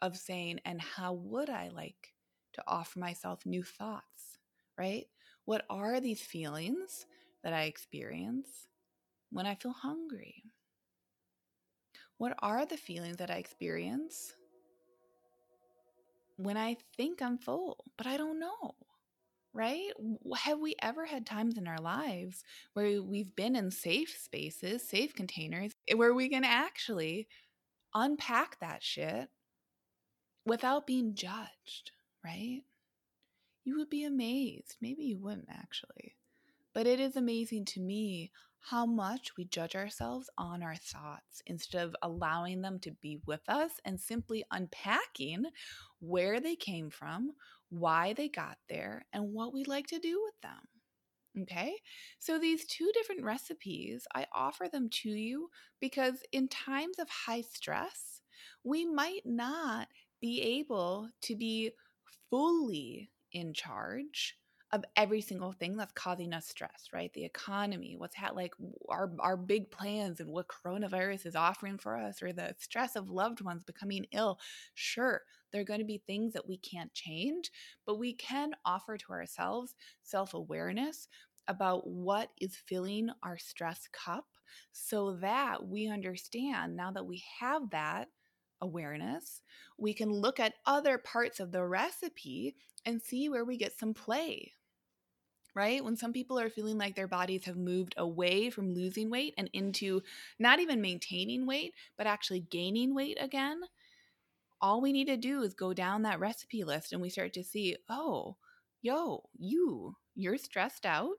of 0.00 0.16
saying, 0.16 0.60
and 0.64 0.80
how 0.80 1.12
would 1.12 1.50
I 1.50 1.68
like 1.68 2.14
to 2.58 2.64
offer 2.66 2.98
myself 2.98 3.46
new 3.46 3.62
thoughts, 3.62 4.38
right? 4.76 5.06
What 5.44 5.64
are 5.70 6.00
these 6.00 6.20
feelings 6.20 7.06
that 7.42 7.52
I 7.52 7.62
experience 7.62 8.68
when 9.30 9.46
I 9.46 9.54
feel 9.54 9.72
hungry? 9.72 10.44
What 12.18 12.34
are 12.40 12.66
the 12.66 12.76
feelings 12.76 13.16
that 13.18 13.30
I 13.30 13.36
experience 13.36 14.34
when 16.36 16.56
I 16.56 16.76
think 16.96 17.20
I'm 17.20 17.38
full, 17.38 17.84
but 17.96 18.06
I 18.06 18.16
don't 18.16 18.38
know, 18.38 18.74
right? 19.52 19.90
Have 20.36 20.60
we 20.60 20.74
ever 20.80 21.04
had 21.04 21.26
times 21.26 21.58
in 21.58 21.66
our 21.66 21.80
lives 21.80 22.44
where 22.74 23.02
we've 23.02 23.34
been 23.34 23.56
in 23.56 23.70
safe 23.70 24.16
spaces, 24.20 24.88
safe 24.88 25.14
containers, 25.14 25.72
eh, 25.88 25.94
where 25.94 26.14
we 26.14 26.28
can 26.28 26.44
actually 26.44 27.28
unpack 27.94 28.58
that 28.60 28.82
shit 28.82 29.28
without 30.44 30.86
being 30.86 31.14
judged, 31.14 31.92
right? 32.28 32.62
You 33.64 33.78
would 33.78 33.90
be 33.90 34.04
amazed. 34.04 34.76
Maybe 34.80 35.04
you 35.04 35.18
wouldn't 35.18 35.48
actually. 35.50 36.16
But 36.74 36.86
it 36.86 37.00
is 37.00 37.16
amazing 37.16 37.64
to 37.66 37.80
me 37.80 38.30
how 38.60 38.84
much 38.86 39.36
we 39.36 39.44
judge 39.44 39.74
ourselves 39.74 40.28
on 40.36 40.62
our 40.62 40.76
thoughts 40.76 41.42
instead 41.46 41.84
of 41.84 41.96
allowing 42.02 42.60
them 42.60 42.78
to 42.80 42.90
be 43.00 43.18
with 43.26 43.40
us 43.48 43.72
and 43.84 44.00
simply 44.00 44.44
unpacking 44.50 45.44
where 46.00 46.40
they 46.40 46.56
came 46.56 46.90
from, 46.90 47.32
why 47.70 48.12
they 48.12 48.28
got 48.28 48.58
there, 48.68 49.06
and 49.12 49.32
what 49.32 49.54
we'd 49.54 49.68
like 49.68 49.86
to 49.86 49.98
do 49.98 50.20
with 50.24 50.40
them. 50.42 51.42
Okay, 51.42 51.74
so 52.18 52.38
these 52.38 52.66
two 52.66 52.90
different 52.94 53.22
recipes, 53.22 54.06
I 54.14 54.26
offer 54.34 54.66
them 54.70 54.88
to 55.02 55.10
you 55.10 55.50
because 55.80 56.22
in 56.32 56.48
times 56.48 56.98
of 56.98 57.08
high 57.08 57.42
stress, 57.42 58.22
we 58.64 58.84
might 58.84 59.22
not 59.24 59.88
be 60.20 60.42
able 60.42 61.10
to 61.22 61.36
be 61.36 61.70
fully 62.30 63.10
in 63.32 63.52
charge 63.54 64.36
of 64.70 64.84
every 64.96 65.22
single 65.22 65.52
thing 65.52 65.76
that's 65.76 65.92
causing 65.92 66.34
us 66.34 66.46
stress, 66.46 66.88
right? 66.92 67.10
The 67.14 67.24
economy, 67.24 67.94
what's 67.96 68.14
ha- 68.16 68.32
like 68.34 68.52
our 68.90 69.10
our 69.18 69.36
big 69.36 69.70
plans 69.70 70.20
and 70.20 70.30
what 70.30 70.48
coronavirus 70.48 71.24
is 71.26 71.36
offering 71.36 71.78
for 71.78 71.96
us 71.96 72.22
or 72.22 72.32
the 72.34 72.54
stress 72.58 72.94
of 72.94 73.08
loved 73.10 73.40
ones 73.40 73.64
becoming 73.64 74.04
ill. 74.12 74.38
Sure, 74.74 75.22
there're 75.52 75.64
going 75.64 75.80
to 75.80 75.86
be 75.86 76.02
things 76.06 76.34
that 76.34 76.46
we 76.46 76.58
can't 76.58 76.92
change, 76.92 77.50
but 77.86 77.98
we 77.98 78.12
can 78.12 78.52
offer 78.66 78.98
to 78.98 79.12
ourselves 79.12 79.74
self-awareness 80.02 81.08
about 81.46 81.86
what 81.88 82.30
is 82.38 82.56
filling 82.56 83.08
our 83.22 83.38
stress 83.38 83.88
cup 83.90 84.26
so 84.72 85.12
that 85.16 85.66
we 85.66 85.88
understand 85.88 86.76
now 86.76 86.90
that 86.90 87.06
we 87.06 87.22
have 87.40 87.70
that 87.70 88.08
awareness, 88.60 89.42
we 89.76 89.94
can 89.94 90.10
look 90.10 90.40
at 90.40 90.54
other 90.66 90.98
parts 90.98 91.40
of 91.40 91.52
the 91.52 91.64
recipe 91.64 92.56
and 92.84 93.02
see 93.02 93.28
where 93.28 93.44
we 93.44 93.56
get 93.56 93.78
some 93.78 93.94
play, 93.94 94.52
right? 95.54 95.84
When 95.84 95.96
some 95.96 96.12
people 96.12 96.38
are 96.38 96.50
feeling 96.50 96.78
like 96.78 96.94
their 96.94 97.08
bodies 97.08 97.44
have 97.44 97.56
moved 97.56 97.94
away 97.96 98.50
from 98.50 98.74
losing 98.74 99.10
weight 99.10 99.34
and 99.36 99.50
into 99.52 100.02
not 100.38 100.60
even 100.60 100.80
maintaining 100.80 101.46
weight, 101.46 101.74
but 101.96 102.06
actually 102.06 102.40
gaining 102.40 102.94
weight 102.94 103.18
again, 103.20 103.60
all 104.60 104.80
we 104.80 104.92
need 104.92 105.06
to 105.06 105.16
do 105.16 105.42
is 105.42 105.54
go 105.54 105.72
down 105.72 106.02
that 106.02 106.20
recipe 106.20 106.64
list 106.64 106.92
and 106.92 107.00
we 107.00 107.10
start 107.10 107.32
to 107.34 107.44
see, 107.44 107.76
oh, 107.88 108.36
yo, 108.82 109.28
you, 109.36 109.96
you're 110.14 110.38
stressed 110.38 110.84
out. 110.84 111.16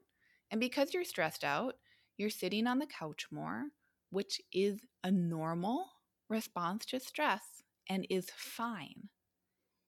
And 0.51 0.59
because 0.59 0.93
you're 0.93 1.03
stressed 1.03 1.43
out, 1.43 1.75
you're 2.17 2.29
sitting 2.29 2.67
on 2.67 2.79
the 2.79 2.85
couch 2.85 3.27
more, 3.31 3.65
which 4.09 4.41
is 4.51 4.79
a 5.03 5.11
normal 5.11 5.85
response 6.29 6.85
to 6.87 6.99
stress 6.99 7.63
and 7.87 8.05
is 8.09 8.29
fine. 8.31 9.09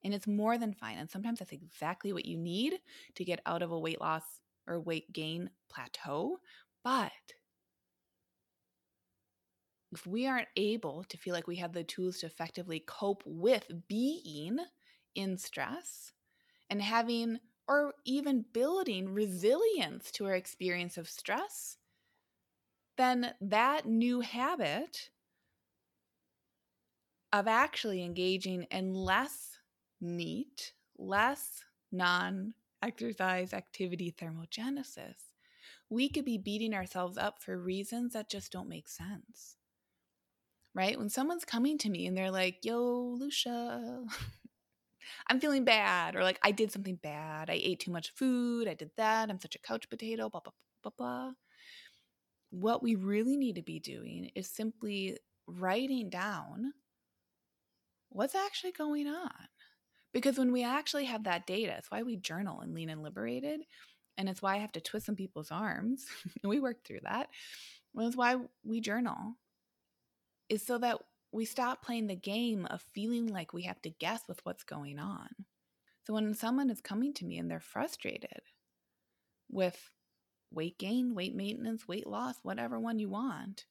And 0.04 0.14
it's 0.14 0.26
more 0.28 0.58
than 0.58 0.74
fine. 0.74 0.98
And 0.98 1.10
sometimes 1.10 1.40
that's 1.40 1.52
exactly 1.52 2.12
what 2.12 2.26
you 2.26 2.36
need 2.38 2.80
to 3.16 3.24
get 3.24 3.40
out 3.46 3.62
of 3.62 3.72
a 3.72 3.78
weight 3.78 4.00
loss 4.00 4.40
or 4.66 4.80
weight 4.80 5.12
gain 5.12 5.50
plateau. 5.70 6.40
But 6.84 7.12
if 9.92 10.06
we 10.06 10.26
aren't 10.26 10.48
able 10.56 11.04
to 11.04 11.16
feel 11.18 11.34
like 11.34 11.46
we 11.46 11.56
have 11.56 11.72
the 11.72 11.84
tools 11.84 12.18
to 12.18 12.26
effectively 12.26 12.80
cope 12.80 13.22
with 13.26 13.70
being 13.88 14.58
in 15.14 15.36
stress 15.36 16.12
and 16.70 16.82
having 16.82 17.40
or 17.68 17.94
even 18.04 18.42
building 18.52 19.12
resilience 19.14 20.10
to 20.12 20.26
our 20.26 20.34
experience 20.36 20.98
of 20.98 21.08
stress, 21.08 21.78
then 22.96 23.34
that 23.40 23.84
new 23.86 24.20
habit 24.20 25.10
of 27.32 27.48
actually 27.48 28.02
engaging 28.02 28.64
in 28.70 28.94
less 28.94 29.58
NEAT, 30.00 30.72
less 30.98 31.62
non 31.90 32.54
exercise 32.82 33.52
activity 33.52 34.14
thermogenesis, 34.18 35.32
we 35.88 36.08
could 36.08 36.24
be 36.24 36.38
beating 36.38 36.74
ourselves 36.74 37.16
up 37.16 37.42
for 37.42 37.56
reasons 37.56 38.12
that 38.12 38.30
just 38.30 38.52
don't 38.52 38.68
make 38.68 38.88
sense. 38.88 39.56
Right? 40.74 40.98
When 40.98 41.10
someone's 41.10 41.44
coming 41.44 41.78
to 41.78 41.90
me 41.90 42.06
and 42.06 42.16
they're 42.16 42.30
like, 42.30 42.64
yo, 42.64 43.16
Lucia, 43.18 44.04
I'm 45.28 45.40
feeling 45.40 45.64
bad, 45.64 46.16
or 46.16 46.22
like 46.22 46.38
I 46.42 46.50
did 46.50 46.72
something 46.72 46.96
bad, 46.96 47.50
I 47.50 47.60
ate 47.62 47.80
too 47.80 47.90
much 47.90 48.10
food, 48.14 48.68
I 48.68 48.74
did 48.74 48.90
that, 48.96 49.28
I'm 49.28 49.40
such 49.40 49.54
a 49.54 49.58
couch 49.58 49.88
potato, 49.90 50.30
blah, 50.30 50.40
blah, 50.40 50.52
blah, 50.82 50.92
blah. 50.96 51.32
What 52.50 52.82
we 52.82 52.94
really 52.94 53.36
need 53.36 53.56
to 53.56 53.62
be 53.62 53.78
doing 53.78 54.30
is 54.34 54.48
simply 54.48 55.18
writing 55.46 56.08
down 56.08 56.72
what's 58.14 58.34
actually 58.34 58.72
going 58.72 59.06
on. 59.06 59.30
Because 60.12 60.38
when 60.38 60.52
we 60.52 60.62
actually 60.62 61.06
have 61.06 61.24
that 61.24 61.46
data, 61.46 61.74
it's 61.78 61.90
why 61.90 62.02
we 62.02 62.16
journal 62.16 62.60
and 62.60 62.74
lean 62.74 62.90
and 62.90 63.02
liberated. 63.02 63.60
And 64.18 64.28
it's 64.28 64.42
why 64.42 64.54
I 64.54 64.58
have 64.58 64.72
to 64.72 64.80
twist 64.80 65.06
some 65.06 65.16
people's 65.16 65.50
arms. 65.50 66.04
and 66.42 66.50
we 66.50 66.60
work 66.60 66.84
through 66.84 67.00
that. 67.04 67.28
Well, 67.94 68.06
it's 68.06 68.16
why 68.16 68.36
we 68.64 68.80
journal, 68.80 69.36
is 70.48 70.64
so 70.64 70.78
that 70.78 70.98
we 71.32 71.44
stop 71.46 71.82
playing 71.82 72.06
the 72.06 72.16
game 72.16 72.66
of 72.66 72.84
feeling 72.94 73.26
like 73.26 73.52
we 73.54 73.62
have 73.62 73.80
to 73.82 73.90
guess 73.90 74.22
with 74.28 74.40
what's 74.44 74.64
going 74.64 74.98
on. 74.98 75.28
So 76.04 76.14
when 76.14 76.34
someone 76.34 76.68
is 76.68 76.80
coming 76.80 77.14
to 77.14 77.24
me 77.24 77.38
and 77.38 77.50
they're 77.50 77.60
frustrated 77.60 78.42
with 79.50 79.90
weight 80.50 80.78
gain, 80.78 81.14
weight 81.14 81.34
maintenance, 81.34 81.88
weight 81.88 82.06
loss, 82.06 82.36
whatever 82.42 82.78
one 82.78 82.98
you 82.98 83.08
want, 83.08 83.64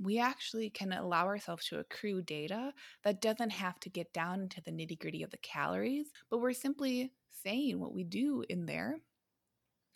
we 0.00 0.18
actually 0.18 0.70
can 0.70 0.92
allow 0.92 1.26
ourselves 1.26 1.66
to 1.66 1.78
accrue 1.78 2.22
data 2.22 2.72
that 3.04 3.20
doesn't 3.20 3.50
have 3.50 3.78
to 3.80 3.90
get 3.90 4.12
down 4.12 4.42
into 4.42 4.60
the 4.60 4.70
nitty 4.70 4.98
gritty 4.98 5.22
of 5.22 5.30
the 5.30 5.38
calories, 5.38 6.08
but 6.30 6.38
we're 6.38 6.52
simply 6.52 7.12
saying 7.42 7.78
what 7.78 7.94
we 7.94 8.04
do 8.04 8.44
in 8.48 8.66
there. 8.66 9.00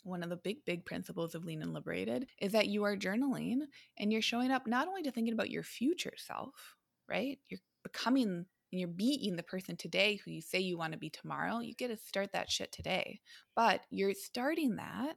One 0.03 0.23
of 0.23 0.29
the 0.29 0.35
big, 0.35 0.65
big 0.65 0.85
principles 0.85 1.33
of 1.33 1.45
Lean 1.45 1.61
and 1.61 1.73
Liberated 1.73 2.27
is 2.41 2.51
that 2.51 2.67
you 2.67 2.83
are 2.83 2.97
journaling 2.97 3.61
and 3.97 4.11
you're 4.11 4.21
showing 4.21 4.51
up 4.51 4.67
not 4.67 4.87
only 4.87 5.03
to 5.03 5.11
thinking 5.11 5.33
about 5.33 5.49
your 5.49 5.63
future 5.63 6.13
self, 6.17 6.75
right? 7.07 7.39
You're 7.47 7.61
becoming 7.83 8.45
and 8.73 8.79
you're 8.79 8.89
being 8.89 9.35
the 9.35 9.43
person 9.43 9.77
today 9.77 10.19
who 10.25 10.31
you 10.31 10.41
say 10.41 10.59
you 10.59 10.77
want 10.77 10.93
to 10.93 10.99
be 10.99 11.09
tomorrow. 11.09 11.59
You 11.59 11.75
get 11.75 11.89
to 11.89 11.97
start 11.97 12.33
that 12.33 12.49
shit 12.49 12.71
today. 12.71 13.21
But 13.55 13.81
you're 13.91 14.15
starting 14.15 14.77
that. 14.77 15.15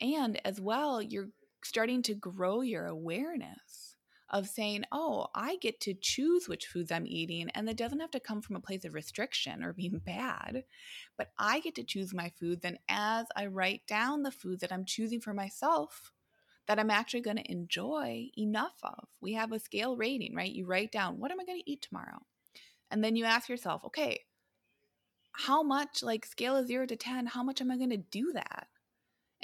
And 0.00 0.40
as 0.44 0.60
well, 0.60 1.02
you're 1.02 1.28
starting 1.64 2.02
to 2.02 2.14
grow 2.14 2.60
your 2.60 2.86
awareness 2.86 3.93
of 4.34 4.48
saying, 4.48 4.82
oh, 4.90 5.28
I 5.32 5.56
get 5.58 5.80
to 5.82 5.94
choose 5.94 6.48
which 6.48 6.66
foods 6.66 6.90
I'm 6.90 7.06
eating. 7.06 7.48
And 7.50 7.68
that 7.68 7.76
doesn't 7.76 8.00
have 8.00 8.10
to 8.10 8.20
come 8.20 8.42
from 8.42 8.56
a 8.56 8.60
place 8.60 8.84
of 8.84 8.92
restriction 8.92 9.62
or 9.62 9.72
being 9.72 9.98
bad, 10.04 10.64
but 11.16 11.30
I 11.38 11.60
get 11.60 11.76
to 11.76 11.84
choose 11.84 12.12
my 12.12 12.32
foods. 12.38 12.64
And 12.64 12.78
as 12.88 13.26
I 13.36 13.46
write 13.46 13.86
down 13.86 14.24
the 14.24 14.32
foods 14.32 14.60
that 14.60 14.72
I'm 14.72 14.84
choosing 14.84 15.20
for 15.20 15.32
myself, 15.32 16.10
that 16.66 16.80
I'm 16.80 16.90
actually 16.90 17.20
going 17.20 17.36
to 17.36 17.50
enjoy 17.50 18.30
enough 18.36 18.74
of. 18.82 19.06
We 19.20 19.34
have 19.34 19.52
a 19.52 19.60
scale 19.60 19.96
rating, 19.96 20.34
right? 20.34 20.50
You 20.50 20.66
write 20.66 20.90
down, 20.90 21.20
what 21.20 21.30
am 21.30 21.38
I 21.38 21.44
going 21.44 21.60
to 21.60 21.70
eat 21.70 21.82
tomorrow? 21.82 22.18
And 22.90 23.04
then 23.04 23.14
you 23.14 23.24
ask 23.24 23.48
yourself, 23.48 23.84
okay, 23.84 24.20
how 25.30 25.62
much, 25.62 26.02
like 26.02 26.26
scale 26.26 26.56
of 26.56 26.66
zero 26.66 26.86
to 26.86 26.96
10, 26.96 27.26
how 27.26 27.44
much 27.44 27.60
am 27.60 27.70
I 27.70 27.76
going 27.76 27.90
to 27.90 27.98
do 27.98 28.32
that? 28.32 28.66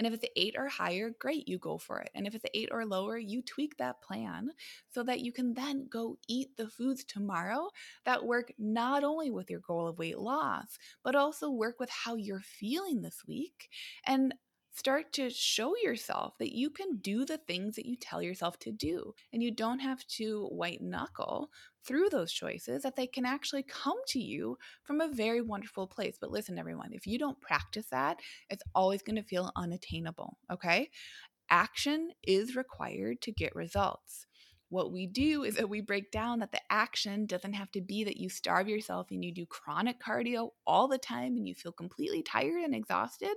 And 0.01 0.07
if 0.07 0.15
it's 0.15 0.25
eight 0.35 0.55
or 0.57 0.67
higher, 0.67 1.11
great, 1.19 1.47
you 1.47 1.59
go 1.59 1.77
for 1.77 2.01
it. 2.01 2.09
And 2.15 2.27
if 2.27 2.35
it's 2.35 2.47
eight 2.55 2.71
or 2.73 2.87
lower, 2.87 3.19
you 3.19 3.43
tweak 3.43 3.77
that 3.77 4.01
plan 4.01 4.49
so 4.89 5.03
that 5.03 5.21
you 5.21 5.31
can 5.31 5.53
then 5.53 5.89
go 5.91 6.17
eat 6.27 6.57
the 6.57 6.69
foods 6.69 7.05
tomorrow 7.05 7.69
that 8.07 8.25
work 8.25 8.51
not 8.59 9.05
only 9.05 9.31
with 9.31 9.51
your 9.51 9.61
goal 9.61 9.87
of 9.87 9.99
weight 9.99 10.19
loss, 10.19 10.79
but 11.05 11.15
also 11.15 11.51
work 11.51 11.79
with 11.79 11.91
how 11.91 12.15
you're 12.15 12.41
feeling 12.41 13.03
this 13.03 13.25
week 13.29 13.69
and 14.07 14.33
start 14.73 15.13
to 15.15 15.31
show 15.31 15.75
yourself 15.83 16.39
that 16.39 16.55
you 16.55 16.71
can 16.71 16.99
do 16.99 17.25
the 17.25 17.39
things 17.39 17.77
that 17.77 17.87
you 17.87 17.97
tell 17.97 18.23
yourself 18.23 18.59
to 18.61 18.73
do. 18.73 19.15
And 19.33 19.43
you 19.43 19.51
don't 19.51 19.81
have 19.81 20.07
to 20.19 20.47
white 20.47 20.81
knuckle 20.81 21.51
through 21.85 22.11
those 22.11 22.33
choices, 22.33 22.83
that 22.83 22.95
they 22.97 23.07
can 23.07 23.25
actually 23.25 23.63
come 23.63 23.97
to 24.09 24.19
you 24.19 24.57
from 24.83 25.01
a 25.01 25.09
very 25.09 25.41
wonderful 25.41 25.87
place. 25.87 26.17
But 26.21 26.31
listen, 26.31 26.59
everyone, 26.59 26.93
if 26.93 27.07
you 27.07 27.19
don't 27.19 27.41
practice 27.41 27.87
that, 27.91 28.21
it's 28.51 28.63
always 28.75 29.03
going 29.03 29.17
to 29.17 29.23
feel 29.23 29.51
unattainable. 29.57 30.37
Okay. 30.53 30.91
Action 31.49 32.11
is 32.23 32.55
required 32.55 33.21
to 33.23 33.33
get 33.33 33.57
results. 33.57 34.27
What 34.69 34.93
we 34.93 35.09
do 35.09 35.43
is 35.43 35.57
that 35.57 35.69
we 35.69 35.81
break 35.81 36.13
down 36.13 36.39
that 36.39 36.53
the 36.53 36.61
action 36.71 37.27
doesn't 37.27 37.55
have 37.55 37.73
to 37.73 37.81
be 37.81 38.05
that 38.05 38.19
you 38.19 38.29
starve 38.29 38.69
yourself 38.69 39.09
and 39.11 39.25
you 39.25 39.35
do 39.35 39.47
chronic 39.47 40.01
cardio 40.01 40.51
all 40.65 40.87
the 40.87 40.99
time 40.99 41.37
and 41.37 41.49
you 41.49 41.57
feel 41.57 41.73
completely 41.73 42.23
tired 42.23 42.63
and 42.63 42.75
exhausted. 42.75 43.35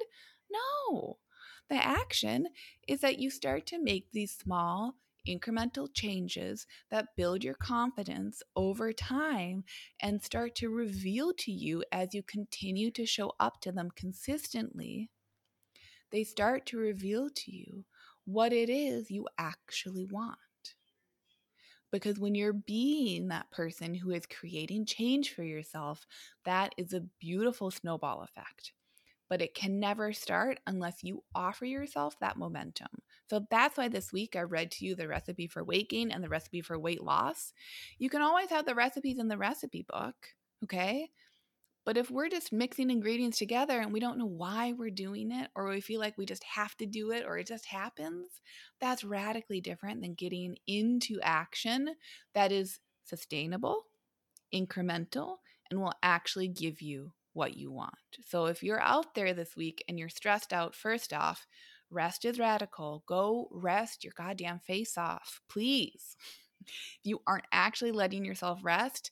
No, 0.52 1.18
the 1.70 1.84
action 1.84 2.48
is 2.88 3.02
that 3.02 3.20
you 3.20 3.30
start 3.30 3.66
to 3.68 3.80
make 3.80 4.12
these 4.12 4.36
small, 4.36 4.96
incremental 5.28 5.88
changes 5.94 6.68
that 6.92 7.16
build 7.16 7.44
your 7.44 7.54
confidence 7.54 8.44
over 8.56 8.92
time 8.92 9.64
and 10.02 10.22
start 10.22 10.56
to 10.56 10.70
reveal 10.70 11.34
to 11.34 11.52
you 11.52 11.84
as 11.92 12.14
you 12.14 12.22
continue 12.24 12.92
to 12.92 13.06
show 13.06 13.34
up 13.40 13.62
to 13.62 13.72
them 13.72 13.90
consistently. 13.96 15.10
They 16.12 16.24
start 16.24 16.66
to 16.68 16.78
reveal 16.78 17.30
to 17.30 17.52
you 17.52 17.86
what 18.26 18.54
it 18.54 18.70
is 18.70 19.10
you 19.10 19.28
actually 19.38 20.06
want. 20.06 20.38
Because 21.92 22.20
when 22.20 22.36
you're 22.36 22.54
being 22.54 23.28
that 23.28 23.52
person 23.52 23.94
who 23.94 24.12
is 24.12 24.26
creating 24.26 24.86
change 24.86 25.34
for 25.34 25.44
yourself, 25.44 26.08
that 26.44 26.74
is 26.78 26.94
a 26.94 27.02
beautiful 27.20 27.70
snowball 27.72 28.24
effect. 28.24 28.74
But 29.30 29.42
it 29.42 29.56
can 29.56 29.80
never 29.80 30.14
start 30.14 30.60
unless 30.68 31.04
you 31.04 31.24
offer 31.34 31.66
yourself 31.66 32.16
that 32.20 32.38
momentum. 32.38 32.90
So 33.30 33.48
that's 33.50 33.78
why 33.78 33.88
this 33.88 34.14
week 34.14 34.36
I 34.36 34.42
read 34.42 34.70
to 34.72 34.86
you 34.86 34.96
the 34.96 35.08
recipe 35.08 35.48
for 35.48 35.64
weight 35.64 35.90
gain 35.90 36.12
and 36.12 36.24
the 36.24 36.30
recipe 36.30 36.62
for 36.62 36.78
weight 36.78 37.02
loss. 37.02 37.54
You 37.98 38.10
can 38.10 38.22
always 38.22 38.50
have 38.50 38.66
the 38.66 38.76
recipes 38.76 39.18
in 39.18 39.30
the 39.30 39.38
recipe 39.38 39.86
book, 39.90 40.16
okay? 40.64 41.10
But 41.86 41.98
if 41.98 42.10
we're 42.10 42.30
just 42.30 42.54
mixing 42.54 42.90
ingredients 42.90 43.38
together 43.38 43.80
and 43.80 43.92
we 43.92 44.00
don't 44.00 44.18
know 44.18 44.26
why 44.26 44.72
we're 44.72 44.90
doing 44.90 45.32
it, 45.32 45.50
or 45.56 45.68
we 45.68 45.82
feel 45.82 46.00
like 46.00 46.18
we 46.18 46.26
just 46.26 46.44
have 46.44 46.78
to 46.78 46.86
do 46.86 47.12
it, 47.12 47.26
or 47.28 47.38
it 47.38 47.48
just 47.48 47.66
happens, 47.66 48.28
that's 48.80 49.04
radically 49.04 49.60
different 49.60 50.02
than 50.02 50.14
getting 50.14 50.58
into 50.66 51.20
action 51.22 51.96
that 52.34 52.52
is 52.52 52.80
sustainable, 53.04 53.84
incremental, 54.54 55.38
and 55.70 55.82
will 55.82 55.94
actually 56.02 56.48
give 56.48 56.82
you 56.82 57.12
what 57.34 57.58
you 57.58 57.72
want. 57.72 57.94
So 58.26 58.46
if 58.46 58.64
you're 58.64 58.82
out 58.82 59.16
there 59.16 59.34
this 59.34 59.56
week 59.56 59.84
and 59.88 59.98
you're 60.00 60.10
stressed 60.10 60.54
out, 60.54 60.76
first 60.76 61.14
off, 61.14 61.46
rest 61.90 62.26
is 62.26 62.40
radical. 62.40 63.04
Go 63.08 63.48
rest 63.52 64.04
your 64.04 64.14
goddamn 64.16 64.60
face 64.60 64.98
off, 64.98 65.42
please. 65.50 66.16
If 66.66 67.10
you 67.10 67.22
aren't 67.28 67.44
actually 67.52 67.92
letting 67.92 68.24
yourself 68.24 68.62
rest, 68.64 69.12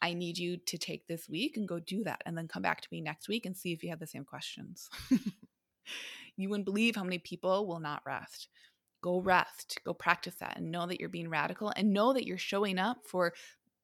I 0.00 0.14
need 0.14 0.38
you 0.38 0.56
to 0.56 0.78
take 0.78 1.08
this 1.08 1.28
week 1.28 1.56
and 1.56 1.66
go 1.66 1.80
do 1.80 2.04
that 2.04 2.22
and 2.26 2.38
then 2.38 2.46
come 2.46 2.62
back 2.62 2.80
to 2.80 2.88
me 2.92 3.00
next 3.00 3.28
week 3.28 3.44
and 3.44 3.56
see 3.56 3.72
if 3.72 3.82
you 3.82 3.90
have 3.90 3.98
the 3.98 4.06
same 4.06 4.24
questions. 4.24 4.88
you 6.36 6.48
wouldn't 6.48 6.64
believe 6.64 6.94
how 6.94 7.02
many 7.02 7.18
people 7.18 7.66
will 7.66 7.80
not 7.80 8.02
rest. 8.06 8.46
Go 9.00 9.20
rest, 9.20 9.80
go 9.84 9.94
practice 9.94 10.36
that 10.36 10.56
and 10.56 10.70
know 10.70 10.86
that 10.86 11.00
you're 11.00 11.08
being 11.08 11.28
radical 11.28 11.72
and 11.74 11.92
know 11.92 12.12
that 12.12 12.24
you're 12.24 12.38
showing 12.38 12.78
up 12.78 12.98
for 13.04 13.32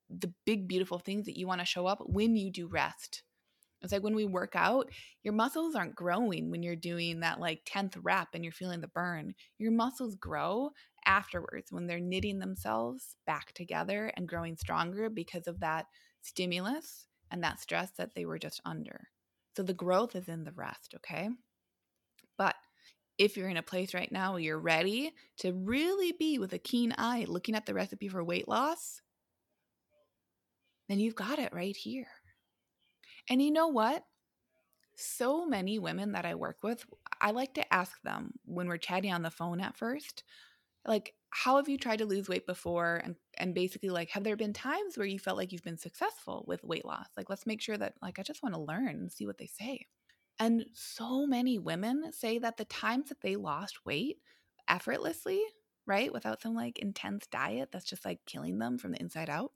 the 0.09 0.33
big, 0.46 0.68
beautiful 0.68 0.98
things 0.98 1.27
that 1.27 1.37
you 1.37 1.46
want 1.46 1.61
to 1.61 1.66
show 1.66 1.87
up 1.87 1.98
when 2.07 2.37
you 2.37 2.51
do 2.51 2.66
rest. 2.66 3.22
It's 3.82 3.92
like 3.92 4.02
when 4.02 4.16
we 4.16 4.24
work 4.24 4.54
out, 4.56 4.90
your 5.22 5.34
muscles 5.34 5.74
aren't 5.74 5.94
growing 5.94 6.50
when 6.50 6.62
you're 6.62 6.76
doing 6.76 7.20
that 7.20 7.38
like 7.38 7.64
10th 7.64 7.96
rep 8.02 8.28
and 8.34 8.42
you're 8.44 8.52
feeling 8.52 8.80
the 8.80 8.88
burn. 8.88 9.34
Your 9.58 9.70
muscles 9.70 10.16
grow 10.16 10.70
afterwards 11.06 11.70
when 11.70 11.86
they're 11.86 12.00
knitting 12.00 12.38
themselves 12.38 13.16
back 13.26 13.52
together 13.52 14.12
and 14.16 14.28
growing 14.28 14.56
stronger 14.56 15.08
because 15.08 15.46
of 15.46 15.60
that 15.60 15.86
stimulus 16.22 17.06
and 17.30 17.42
that 17.44 17.60
stress 17.60 17.90
that 17.98 18.14
they 18.14 18.26
were 18.26 18.38
just 18.38 18.60
under. 18.64 19.08
So 19.56 19.62
the 19.62 19.74
growth 19.74 20.16
is 20.16 20.28
in 20.28 20.44
the 20.44 20.52
rest, 20.52 20.94
okay? 20.96 21.28
But 22.36 22.56
if 23.16 23.36
you're 23.36 23.48
in 23.48 23.56
a 23.56 23.62
place 23.62 23.94
right 23.94 24.10
now 24.10 24.32
where 24.32 24.40
you're 24.40 24.58
ready 24.58 25.12
to 25.38 25.52
really 25.52 26.12
be 26.12 26.38
with 26.38 26.52
a 26.52 26.58
keen 26.58 26.94
eye 26.96 27.26
looking 27.28 27.54
at 27.54 27.66
the 27.66 27.74
recipe 27.74 28.08
for 28.08 28.22
weight 28.22 28.48
loss, 28.48 29.02
then 30.88 31.00
you've 31.00 31.16
got 31.16 31.38
it 31.38 31.52
right 31.52 31.76
here. 31.76 32.06
And 33.28 33.42
you 33.42 33.50
know 33.50 33.68
what? 33.68 34.04
So 34.96 35.46
many 35.46 35.78
women 35.78 36.12
that 36.12 36.26
I 36.26 36.34
work 36.34 36.58
with, 36.62 36.84
I 37.20 37.30
like 37.30 37.54
to 37.54 37.74
ask 37.74 38.00
them 38.02 38.32
when 38.44 38.68
we're 38.68 38.78
chatting 38.78 39.12
on 39.12 39.22
the 39.22 39.30
phone 39.30 39.60
at 39.60 39.76
first, 39.76 40.24
like, 40.86 41.14
how 41.30 41.56
have 41.56 41.68
you 41.68 41.78
tried 41.78 41.98
to 41.98 42.06
lose 42.06 42.28
weight 42.28 42.46
before? 42.46 42.96
and 43.04 43.16
and 43.38 43.54
basically 43.54 43.90
like 43.90 44.10
have 44.10 44.24
there 44.24 44.36
been 44.36 44.52
times 44.54 44.96
where 44.98 45.06
you 45.06 45.18
felt 45.18 45.36
like 45.36 45.52
you've 45.52 45.62
been 45.62 45.78
successful 45.78 46.44
with 46.48 46.64
weight 46.64 46.84
loss? 46.84 47.08
Like 47.16 47.30
let's 47.30 47.46
make 47.46 47.60
sure 47.62 47.76
that 47.78 47.94
like 48.02 48.18
i 48.18 48.22
just 48.22 48.42
want 48.42 48.54
to 48.54 48.60
learn 48.60 48.88
and 48.88 49.12
see 49.12 49.26
what 49.26 49.38
they 49.38 49.46
say. 49.46 49.86
And 50.40 50.66
so 50.74 51.26
many 51.26 51.58
women 51.58 52.12
say 52.12 52.38
that 52.38 52.56
the 52.56 52.64
times 52.64 53.08
that 53.10 53.20
they 53.20 53.36
lost 53.36 53.84
weight 53.84 54.18
effortlessly 54.68 55.42
right 55.86 56.12
without 56.12 56.40
some 56.42 56.54
like 56.54 56.78
intense 56.78 57.26
diet 57.28 57.70
that's 57.72 57.84
just 57.86 58.04
like 58.04 58.20
killing 58.26 58.58
them 58.58 58.78
from 58.78 58.92
the 58.92 59.00
inside 59.00 59.30
out 59.30 59.52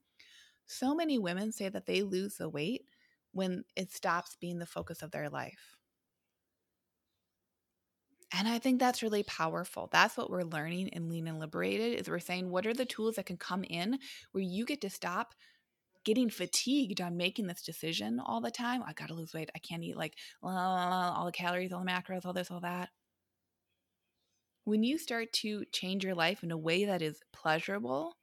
so 0.66 0.94
many 0.94 1.18
women 1.18 1.52
say 1.52 1.68
that 1.68 1.86
they 1.86 2.02
lose 2.02 2.36
the 2.36 2.48
weight 2.48 2.86
when 3.32 3.64
it 3.76 3.92
stops 3.92 4.36
being 4.40 4.58
the 4.58 4.66
focus 4.66 5.02
of 5.02 5.10
their 5.10 5.28
life 5.28 5.76
and 8.34 8.48
I 8.48 8.58
think 8.58 8.80
that's 8.80 9.02
really 9.02 9.22
powerful. 9.24 9.90
That's 9.92 10.16
what 10.16 10.30
we're 10.30 10.42
learning 10.42 10.88
in 10.88 11.08
Lean 11.08 11.28
and 11.28 11.38
Liberated 11.38 12.00
is 12.00 12.08
we're 12.08 12.18
saying 12.18 12.48
what 12.48 12.66
are 12.66 12.72
the 12.72 12.86
tools 12.86 13.16
that 13.16 13.26
can 13.26 13.36
come 13.36 13.62
in 13.64 13.98
where 14.32 14.42
you 14.42 14.64
get 14.64 14.80
to 14.80 14.90
stop 14.90 15.34
getting 16.04 16.30
fatigued 16.30 17.00
on 17.00 17.16
making 17.16 17.46
this 17.46 17.62
decision 17.62 18.20
all 18.24 18.40
the 18.40 18.50
time. 18.50 18.82
I 18.86 18.94
got 18.94 19.08
to 19.08 19.14
lose 19.14 19.34
weight. 19.34 19.50
I 19.54 19.58
can't 19.58 19.84
eat 19.84 19.96
like 19.96 20.16
all 20.42 21.26
the 21.26 21.32
calories, 21.32 21.72
all 21.72 21.84
the 21.84 21.90
macros, 21.90 22.24
all 22.24 22.32
this, 22.32 22.50
all 22.50 22.60
that. 22.60 22.88
When 24.64 24.82
you 24.82 24.96
start 24.96 25.32
to 25.34 25.64
change 25.72 26.04
your 26.04 26.14
life 26.14 26.42
in 26.42 26.50
a 26.50 26.58
way 26.58 26.86
that 26.86 27.02
is 27.02 27.20
pleasurable, 27.32 28.16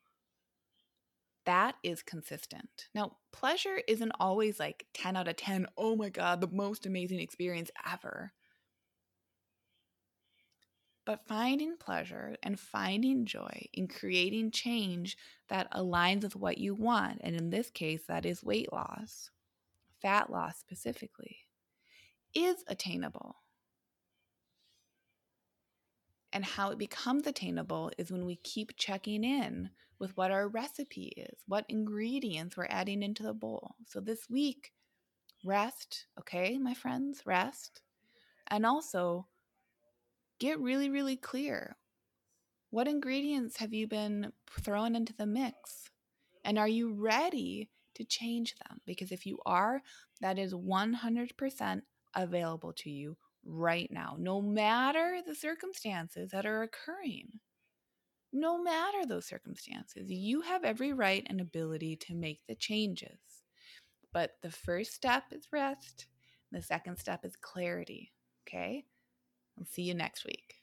that 1.50 1.78
is 1.82 2.04
consistent. 2.04 2.90
Now, 2.94 3.18
pleasure 3.32 3.82
isn't 3.88 4.12
always 4.20 4.60
like 4.60 4.86
10 4.94 5.18
out 5.18 5.28
of 5.28 5.36
10. 5.36 5.66
Oh 5.76 5.96
my 5.96 6.10
God, 6.10 6.42
the 6.42 6.48
most 6.52 6.86
amazing 6.86 7.20
experience 7.20 7.72
ever. 7.92 8.34
But 11.08 11.26
finding 11.28 11.76
pleasure 11.76 12.36
and 12.44 12.60
finding 12.60 13.26
joy 13.26 13.66
in 13.74 13.88
creating 13.88 14.52
change 14.52 15.18
that 15.48 15.72
aligns 15.72 16.22
with 16.22 16.36
what 16.36 16.60
you 16.60 16.76
want, 16.76 17.22
and 17.24 17.36
in 17.36 17.50
this 17.50 17.72
case, 17.72 18.04
that 18.08 18.28
is 18.28 18.44
weight 18.44 18.72
loss, 18.72 19.32
fat 20.04 20.30
loss 20.30 20.60
specifically, 20.60 21.38
is 22.36 22.64
attainable. 22.68 23.38
And 26.32 26.46
how 26.46 26.70
it 26.70 26.78
becomes 26.78 27.26
attainable 27.26 27.92
is 27.98 28.12
when 28.12 28.26
we 28.26 28.36
keep 28.38 28.78
checking 28.78 29.24
in 29.24 29.72
with 29.98 30.16
what 30.16 30.32
our 30.32 30.48
recipe 30.48 31.14
is, 31.18 31.40
what 31.48 31.66
ingredients 31.70 32.56
we're 32.56 32.68
adding 32.70 33.02
into 33.02 33.24
the 33.24 33.34
bowl. 33.34 33.76
So 33.88 34.00
this 34.00 34.30
week, 34.30 34.72
rest, 35.44 36.06
okay, 36.20 36.58
my 36.58 36.74
friends, 36.74 37.24
rest. 37.26 37.82
And 38.48 38.66
also, 38.66 39.28
get 40.40 40.60
really, 40.60 40.90
really 40.90 41.18
clear. 41.18 41.76
What 42.70 42.88
ingredients 42.88 43.58
have 43.58 43.74
you 43.74 43.88
been 43.88 44.32
throwing 44.62 44.96
into 44.96 45.14
the 45.14 45.26
mix? 45.26 45.90
And 46.46 46.60
are 46.60 46.68
you 46.68 46.94
ready 46.94 47.70
to 47.96 48.04
change 48.04 48.56
them? 48.68 48.80
Because 48.86 49.12
if 49.12 49.26
you 49.26 49.40
are, 49.46 49.82
that 50.22 50.38
is 50.38 50.54
100% 50.54 51.82
available 52.16 52.74
to 52.74 52.90
you 52.90 53.18
right 53.46 53.90
now, 53.92 54.16
no 54.20 54.42
matter 54.42 55.22
the 55.26 55.36
circumstances 55.36 56.32
that 56.32 56.46
are 56.46 56.64
occurring. 56.64 57.28
No 58.32 58.62
matter 58.62 59.06
those 59.06 59.26
circumstances, 59.26 60.12
you 60.12 60.42
have 60.42 60.64
every 60.64 60.94
right 60.94 61.26
and 61.28 61.42
ability 61.42 61.96
to 61.96 62.14
make 62.14 62.42
the 62.48 62.56
changes. 62.56 63.20
But 64.14 64.34
the 64.44 64.52
first 64.52 64.94
step 64.94 65.24
is 65.32 65.48
rest, 65.52 66.06
the 66.52 66.62
second 66.62 66.98
step 66.98 67.26
is 67.26 67.36
clarity. 67.36 68.12
Okay? 68.48 68.86
I'll 69.58 69.66
see 69.66 69.84
you 69.84 69.94
next 69.94 70.26
week. 70.26 70.56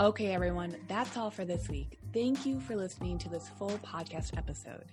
Okay, 0.00 0.32
everyone, 0.32 0.76
that's 0.88 1.16
all 1.18 1.30
for 1.30 1.44
this 1.44 1.68
week. 1.68 1.98
Thank 2.14 2.46
you 2.46 2.58
for 2.58 2.74
listening 2.74 3.18
to 3.18 3.28
this 3.28 3.50
full 3.58 3.78
podcast 3.84 4.36
episode. 4.38 4.86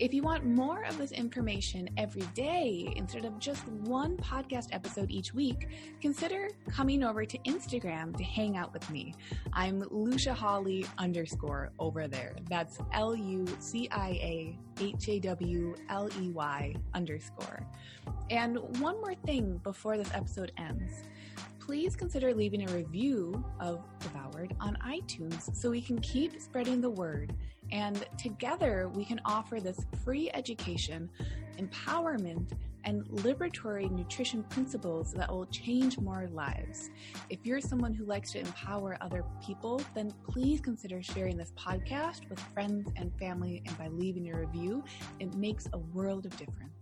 If 0.00 0.14
you 0.14 0.22
want 0.22 0.46
more 0.46 0.84
of 0.84 0.96
this 0.96 1.12
information 1.12 1.90
every 1.98 2.22
day 2.32 2.90
instead 2.96 3.26
of 3.26 3.38
just 3.38 3.68
one 3.68 4.16
podcast 4.16 4.68
episode 4.72 5.10
each 5.10 5.34
week, 5.34 5.68
consider 6.00 6.48
coming 6.70 7.04
over 7.04 7.26
to 7.26 7.36
Instagram 7.40 8.16
to 8.16 8.24
hang 8.24 8.56
out 8.56 8.72
with 8.72 8.88
me. 8.90 9.14
I'm 9.52 9.84
Lucia 9.90 10.32
Hawley 10.32 10.86
underscore 10.96 11.72
over 11.78 12.08
there. 12.08 12.34
That's 12.48 12.78
L 12.94 13.14
U 13.14 13.46
C 13.58 13.90
I 13.90 14.08
A 14.22 14.58
H 14.80 15.06
A 15.10 15.20
W 15.20 15.74
L 15.90 16.08
E 16.18 16.30
Y 16.30 16.74
underscore. 16.94 17.66
And 18.30 18.56
one 18.80 18.98
more 19.02 19.14
thing 19.26 19.60
before 19.62 19.98
this 19.98 20.10
episode 20.14 20.50
ends 20.56 21.02
please 21.70 21.94
consider 21.94 22.34
leaving 22.34 22.68
a 22.68 22.72
review 22.72 23.44
of 23.60 23.84
Devoured 24.00 24.56
on 24.58 24.76
iTunes 24.84 25.54
so 25.54 25.70
we 25.70 25.80
can 25.80 26.00
keep 26.00 26.40
spreading 26.40 26.80
the 26.80 26.90
word. 26.90 27.32
And 27.72 28.04
together 28.18 28.88
we 28.94 29.04
can 29.04 29.20
offer 29.24 29.60
this 29.60 29.78
free 30.04 30.30
education, 30.34 31.08
empowerment, 31.58 32.52
and 32.84 33.04
liberatory 33.08 33.90
nutrition 33.90 34.42
principles 34.44 35.12
that 35.12 35.30
will 35.30 35.46
change 35.46 35.98
more 35.98 36.28
lives. 36.32 36.90
If 37.28 37.44
you're 37.44 37.60
someone 37.60 37.92
who 37.92 38.04
likes 38.04 38.32
to 38.32 38.40
empower 38.40 38.96
other 39.00 39.24
people, 39.44 39.82
then 39.94 40.12
please 40.28 40.60
consider 40.60 41.02
sharing 41.02 41.36
this 41.36 41.52
podcast 41.58 42.28
with 42.28 42.40
friends 42.54 42.90
and 42.96 43.12
family. 43.18 43.62
And 43.66 43.76
by 43.76 43.88
leaving 43.88 44.30
a 44.30 44.38
review, 44.38 44.82
it 45.18 45.34
makes 45.34 45.68
a 45.72 45.78
world 45.78 46.26
of 46.26 46.36
difference. 46.36 46.79